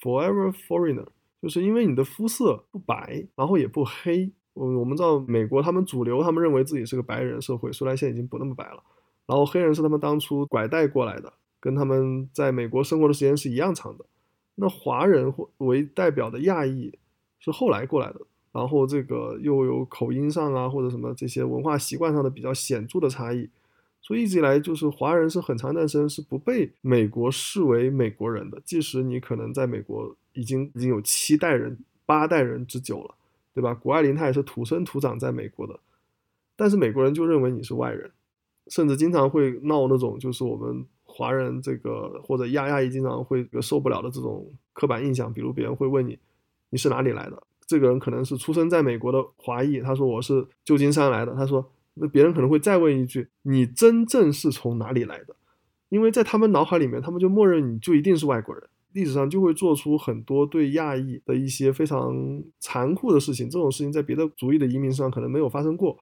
[0.00, 1.06] ，forever foreigner，
[1.40, 4.30] 就是因为你的肤色不白，然后也不黑。
[4.54, 8.82] 我我们知道美国他们主流，他们认为自己是个白人社会，虽然现在已经不那么白了，
[9.26, 11.32] 然后黑人是他们当初拐带过来的。
[11.66, 14.04] 跟他们在美国生活的时间是一样长的，
[14.54, 16.96] 那华人或为代表的亚裔
[17.40, 18.20] 是后来过来的，
[18.52, 23.50] 然后这个又有口音上啊或者什么这些文化习惯上的比较显著的差异，
[24.00, 33.16] 所以一直以来就是华人是很长一段时间是不被美国视为美国人的，即使你可能在美国已经已经有七代人八代人之久了，
[33.52, 33.74] 对吧？
[33.74, 35.80] 谷爱凌她也是土生土长在美国的，
[36.54, 38.12] 但是美国人就认为你是外人，
[38.68, 40.86] 甚至经常会闹那种就是我们。
[41.16, 46.18] 华人这个或者亚亚裔经常会受不了的这种刻板印象，比如别人会问你
[46.68, 47.42] 你是哪里来的？
[47.66, 51.34] 这个人可能是出生在美国的华裔，他说我是旧金山来的。
[51.34, 55.34] 他说那别人可能会再问一句你真正是从哪里来的？
[55.88, 58.62] 因为在他们脑海里面，他们就默认你就一定是外国人。
[58.92, 65.98] 历史上就会做出很多对亚裔的一些非常残酷的事情，这种事情在别的族裔的移民上可能没有发生过。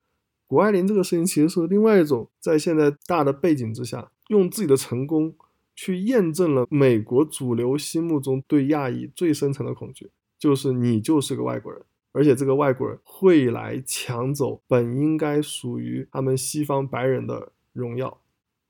[0.47, 4.11] 谷爱凌这个事情其实是另外一种在现在大的背景之下。
[4.29, 5.35] 用自己的成功
[5.75, 18.21] 去验证了美国主流心目中对亚裔最深层的恐惧，就是你就是个外国人，而且这个外国人会来抢走本应该属于他们西方白人的荣耀。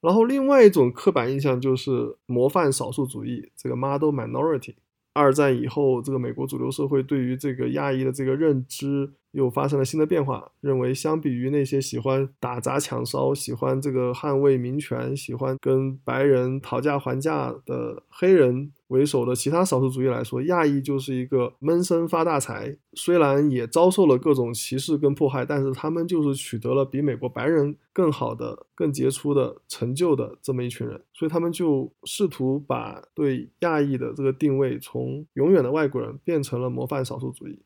[0.00, 4.74] 然后另外一种刻板印象就是模范少数主义，这个 model minority。
[5.14, 9.12] 二战以后，这个美国主流社会对于这个亚裔的这个认知。
[9.34, 22.76] 又发生了新的变化，认为相比于那些喜欢打砸抢烧、喜欢这个捍卫民权、喜欢跟白人讨价还价的黑人为首的其他少数族裔来说，亚裔就是一个闷声发大财。
[22.96, 31.02] 虽然也遭受了各种歧视跟迫害，但是他们就是取得了比美国白人更好的、更杰出的成就的这么一群人。
[31.12, 37.58] 所以他们就试图把对亚裔的这个定位从永远的外国人变成了模范少数主义。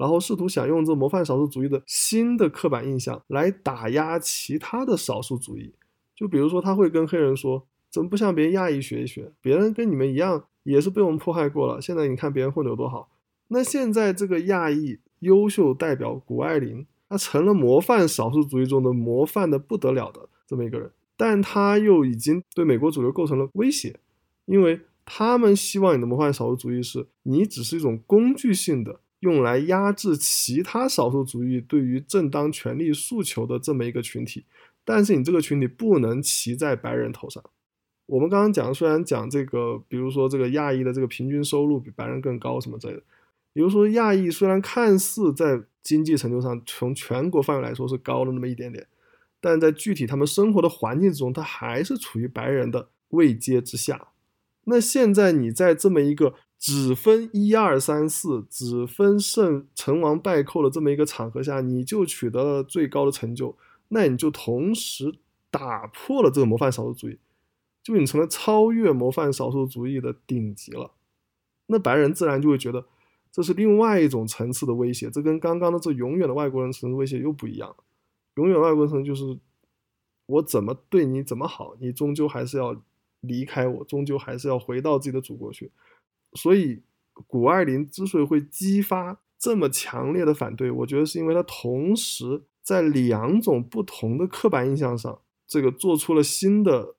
[0.00, 5.74] 然后试图想用这模范少数主义的新的刻板印象来打压其他的少数主义，
[6.16, 9.30] 就比如说他会跟黑人说，怎么不向别人亚裔学一学？
[9.42, 11.82] 别人跟你们一样也是被我们迫害过了。
[11.82, 13.10] 现在你看别人混得有多好。
[13.48, 24.00] 那现在这个亚裔优秀代表谷爱凌，她成了模范少数主义中的模范的不得了的这么一个人，但她又已经对美国主流构成了威胁，
[24.46, 29.00] 因为他们希望你的模范少数主义是你只是一种工具性的。
[29.20, 34.44] 用来压制其他少数族裔对于正当权利诉求的这么一个群体，
[34.84, 37.42] 但是你这个群体不能骑在白人头上。
[38.06, 43.02] 我们刚刚讲，虽然讲这个，比如说这个亚裔的这个平均收入比白人更高什么之类的，
[43.52, 48.86] 比如说亚裔虽然看似在经济成就上从全国范围来说是高了那么一点点，
[49.40, 54.08] 但在具体他们生活的环境之中，他还是处于白人的位阶之下。
[54.64, 56.34] 那现在你在这么一个。
[56.60, 63.56] 只分一二三四，只分胜成王败寇的这么一个场合下，你就取得了最高的成就，
[63.88, 65.14] 那你就同时
[65.50, 67.18] 打破了这个模范少数主义，
[67.82, 70.92] 就你成了超越模范少数主义的顶级了。
[71.68, 72.84] 那白人自然就会觉得
[73.32, 77.74] 这是另外一种层次的威胁，这跟刚刚的这永远的外国人层次威胁又不一样。
[78.34, 79.38] 永远外国人就是
[80.26, 82.76] 我怎么对你怎么好，你终究还是要
[83.20, 85.70] 离开我，终究还是要回到自己的祖国去。
[86.34, 86.82] 所以，
[87.26, 96.94] 谷爱凌之所以会激发这么强烈的反对，我觉得是因为她同时在两种不同的刻板印象上，这个做出了新的，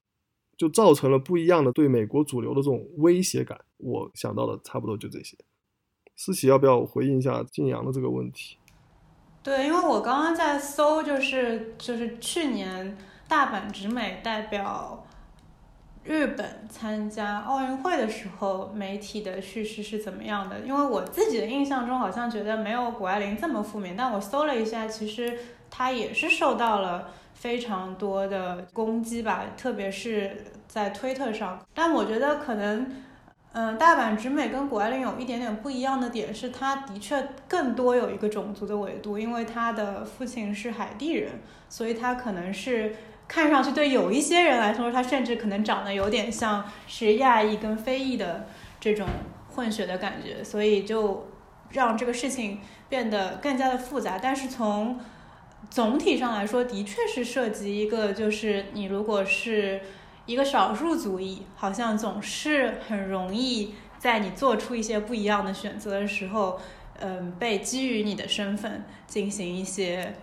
[0.57, 3.61] 就造成了不一样的对美国主流的这种威胁感。
[3.77, 5.37] 我想到的差不多就这些。
[6.15, 8.57] 思琪要不要回应一下晋阳的这个问题？
[9.41, 15.00] 对，因为我刚刚在搜，就是就是去年大阪直美代表。
[16.03, 20.59] 日本参加奥运会的时候，媒体的叙事是怎么样的？
[20.61, 23.95] 因为我自己的印象中，好像觉得没有谷爱凌这么负面。
[23.95, 25.37] 但我搜了一下，其实
[25.69, 31.63] 她也是受到了非常多的攻击吧，特别是在推特上。
[31.75, 32.91] 但我觉得可能，
[33.53, 41.33] 嗯，大阪直美跟谷爱凌有一点点不一样的点是，她的确更多有一个种族的维度，因为她的父亲是海地人，
[41.69, 42.95] 所以她可能是。
[43.31, 48.45] 看上去对有一些人来说，他甚至可能长得有点像是亚裔跟非裔的
[48.77, 49.07] 这种
[49.55, 51.29] 混血的感觉，所以就
[51.69, 52.59] 让这个事情
[52.89, 54.19] 变得更加的复杂。
[54.21, 54.99] 但是从
[55.69, 59.79] 总体上来说，的确是涉及一个，就是你如果是
[60.25, 66.59] 一个少数族裔，好像总是很容易在你做出一些不一样的选择的时候，
[66.99, 70.13] 嗯，被基于你的身份进行一些。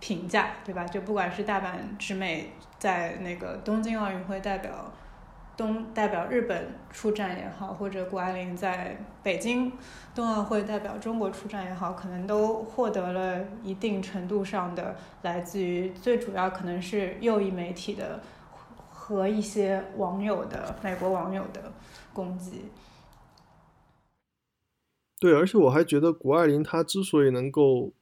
[0.00, 0.84] 评价对吧？
[0.84, 4.92] 就不管是大阪直美在那个东京奥运会代表
[5.56, 9.72] 东代表日本出战也好，或者谷爱凌在北京
[10.14, 18.20] 冬奥会代表中国出战也好，可能都获得了一定程度上的来自于最主要可能是右翼媒体的
[18.90, 21.72] 和一些网友的美国网友的
[22.12, 22.66] 攻击。
[25.18, 27.92] 对，而且我还觉得谷爱凌她之所以能够。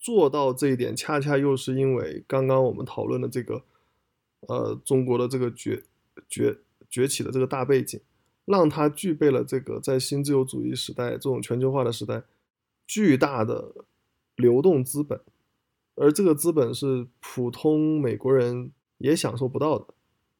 [0.00, 3.64] 做到这一点，恰恰又是因为刚刚我们讨论的这个，
[4.46, 5.82] 呃，中国的这个崛
[6.28, 6.56] 崛
[6.88, 8.00] 崛起的这个大背景，
[8.44, 12.22] 让它具备了这个在新自由主义时代这种全球化的时代，
[12.86, 13.74] 巨大的
[14.36, 15.20] 流动资本，
[15.96, 19.86] 而这个资本是普通美国人也享受不到的，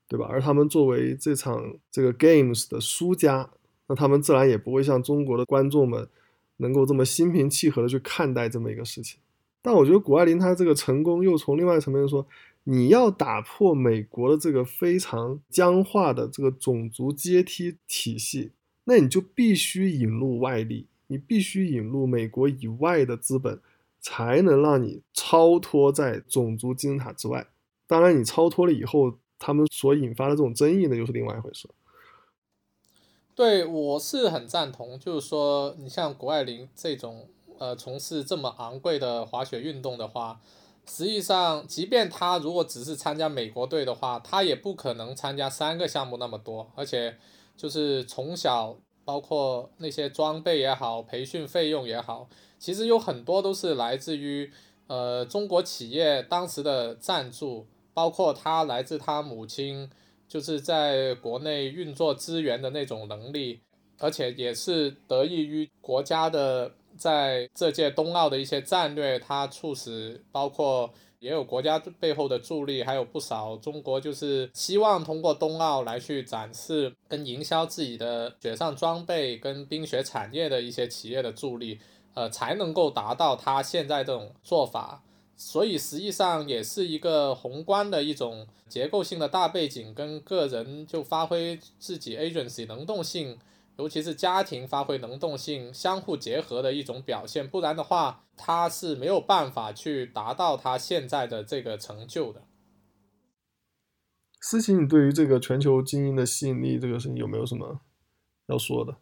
[0.06, 0.26] 对吧？
[0.30, 3.50] 而他们作为这场这个 games 的输家，
[3.88, 6.08] 那他们自然也不会像中国的观众们
[6.58, 9.18] 能够这么心平气和的去看待这么一个事情。
[9.60, 12.26] 但我觉得谷爱凌她这个成功，又从另外一层面说，
[12.70, 18.52] 你要打破美国的这个非常僵化的这个种族阶梯体系，
[18.84, 23.58] 那你就必须引入外力，你必须引入美国以外的资本，
[24.02, 27.46] 才能让你超脱在种族金字塔之外。
[27.86, 31.70] 当然，你超脱了以后，他们所引发的这种争议呢，又是另外一回事。
[33.34, 37.28] 对，我是很赞同，就是说，你像谷爱凌这种。
[37.58, 40.40] 呃，从事这么昂贵的滑雪运动的话，
[40.88, 46.68] 实际上，即便他如果只是参加美国队的话，他也不可能参加三个项目那么多。
[46.74, 47.16] 而且，
[47.56, 52.28] 就是从小，包括那些装备也好，培训费用也好，
[52.58, 54.50] 其实有很多都是来自于
[54.86, 59.90] 呃中国企业当时的赞助，包括他来自他母亲，
[60.26, 63.60] 就是在国内运作资源的那种能力，
[63.98, 66.72] 而且也是得益于国家的。
[66.98, 81.80] 在这届冬奥的一些战略，它促使包括也有国家背后的助力，还有不少中国就是希望通过冬奥来去展示跟营销自己的雪上装备跟冰雪产业的一些企业的助力，
[82.14, 85.02] 呃，才能够达到他现在这种做法。
[85.36, 93.38] 所以实际上也是一个宏观的一种结构性的大背景，跟个人就发挥自己 agency 能动性。
[93.78, 102.42] 尤其是家庭发挥能动性相互结合的一种表现，不然的话，他是没有办法去达到他现在的这个成就的。
[104.40, 107.80] 思琪，你对于这个全球精英的吸引力这个事情有没有什么
[108.46, 108.96] 要说的？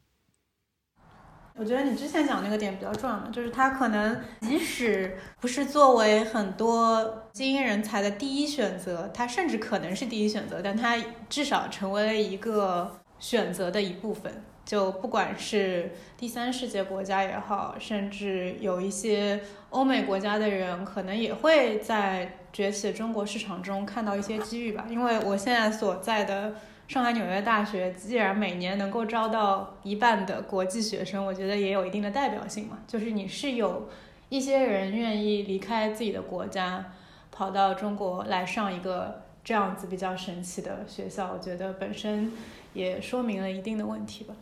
[1.58, 14.44] 我觉得你之前讲那个点比较重要嘛，就是他可能即使不是作为很多精英人才的第一选择，他甚至可能是第一选择，但他至少成为了一个选择的一部分。
[14.66, 19.40] 就不管是第三世界国家也好，甚至有一些
[19.70, 24.84] 欧美国家的人，可能也会在崛起的中国市场中看到一些机遇吧。
[24.90, 26.56] 因为我现在所在的
[26.88, 32.80] 上海纽约大学，既然每年能够招到一半的国际学生，我觉得也有一定的代表性嘛。
[32.88, 33.88] 就是你是有
[34.30, 36.92] 一些人愿意离开自己的国家，
[37.30, 42.32] 跑到中国来上一个这样子比较神奇的学校，我觉得本身
[42.72, 44.34] 也说明了一定的问题吧。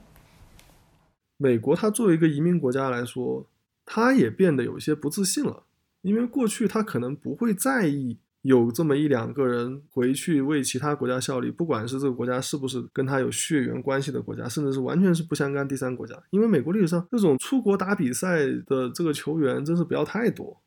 [1.36, 3.46] 美国它作为一个移民国家来说，
[3.84, 5.64] 它也变得有一些不自信了，
[6.02, 16.14] 因为过去它可能不会在意有这么一两个人回去为其他国家效力，不管是这个国家是不是跟他有血缘关系的国家，甚至是完全是不相干第三国家。
[16.30, 20.60] 因为美国历史上这种出国打比赛的这个球员真是不要太多，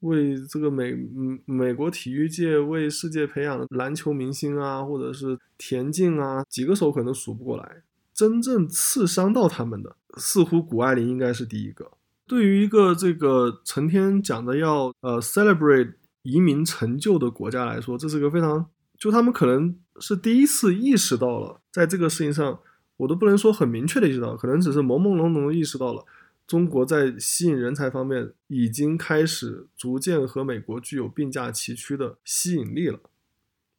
[0.00, 7.82] 为这个美嗯美国体育界为世界培养篮球明星啊，或者是田径啊，几个手可能数不过来。
[8.22, 11.90] 真正刺伤到他们的，似乎谷爱凌应该是第一个。
[12.24, 18.64] 对于一个这个成天讲的要呃 celebrate 移民成就的国家来说，这是个非常
[18.96, 22.60] 就他们可能是第一次意识到了，在这个事情上，
[22.98, 26.04] 我都不能说很明确的意识到，可能只是朦朦胧胧的意识到了，
[26.46, 33.00] 中国在吸引人才方面已经开始逐渐和美国具有并驾齐驱的吸引力了，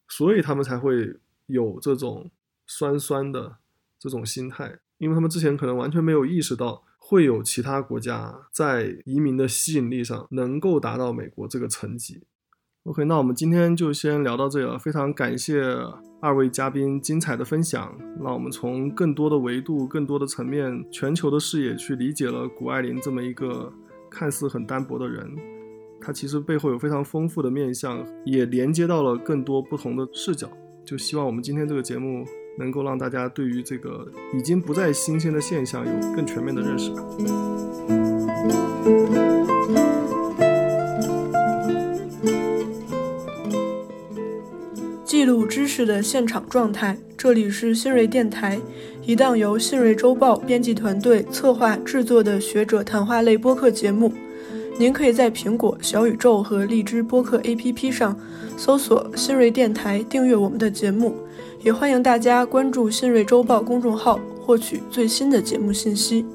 [0.10, 1.16] 所以他们才会
[1.46, 2.30] 有这种
[2.68, 3.56] 酸酸的。
[4.04, 12.24] 这种心态，因为他们之前可能完全没有意识到会有其他国家在移民的吸引力上能够达到美国这个层级。
[12.84, 15.64] OK，那我们今天就先聊到这里了，非常感谢
[16.22, 23.72] 二位嘉宾精彩的分享，让我们从更多的维度、更多的层面、全球的视野去理解了谷爱凌这么一个
[24.12, 25.34] 看似很单薄的人，
[26.02, 30.50] 他其实背后有非常丰富的面相，也连接到了更多不同的视角。
[30.84, 32.26] 就希望我们今天这个节目。
[32.58, 37.04] 能够让大家对于这个已经不再新鲜的现象有更全面的认识吧。
[45.04, 48.60] 记录知识的现场状态，这里是新锐电台，
[49.06, 54.12] 一档由新锐周报编辑团队策划制作的学者谈话类播客节目。
[54.78, 58.18] 您可以在苹果、小宇宙和荔枝播客 APP 上
[58.58, 61.16] 搜索“新锐电台”，订阅我们的节目。
[61.62, 66.26] 也欢迎大家关注新锐周报公众号，获取最新的节目信息。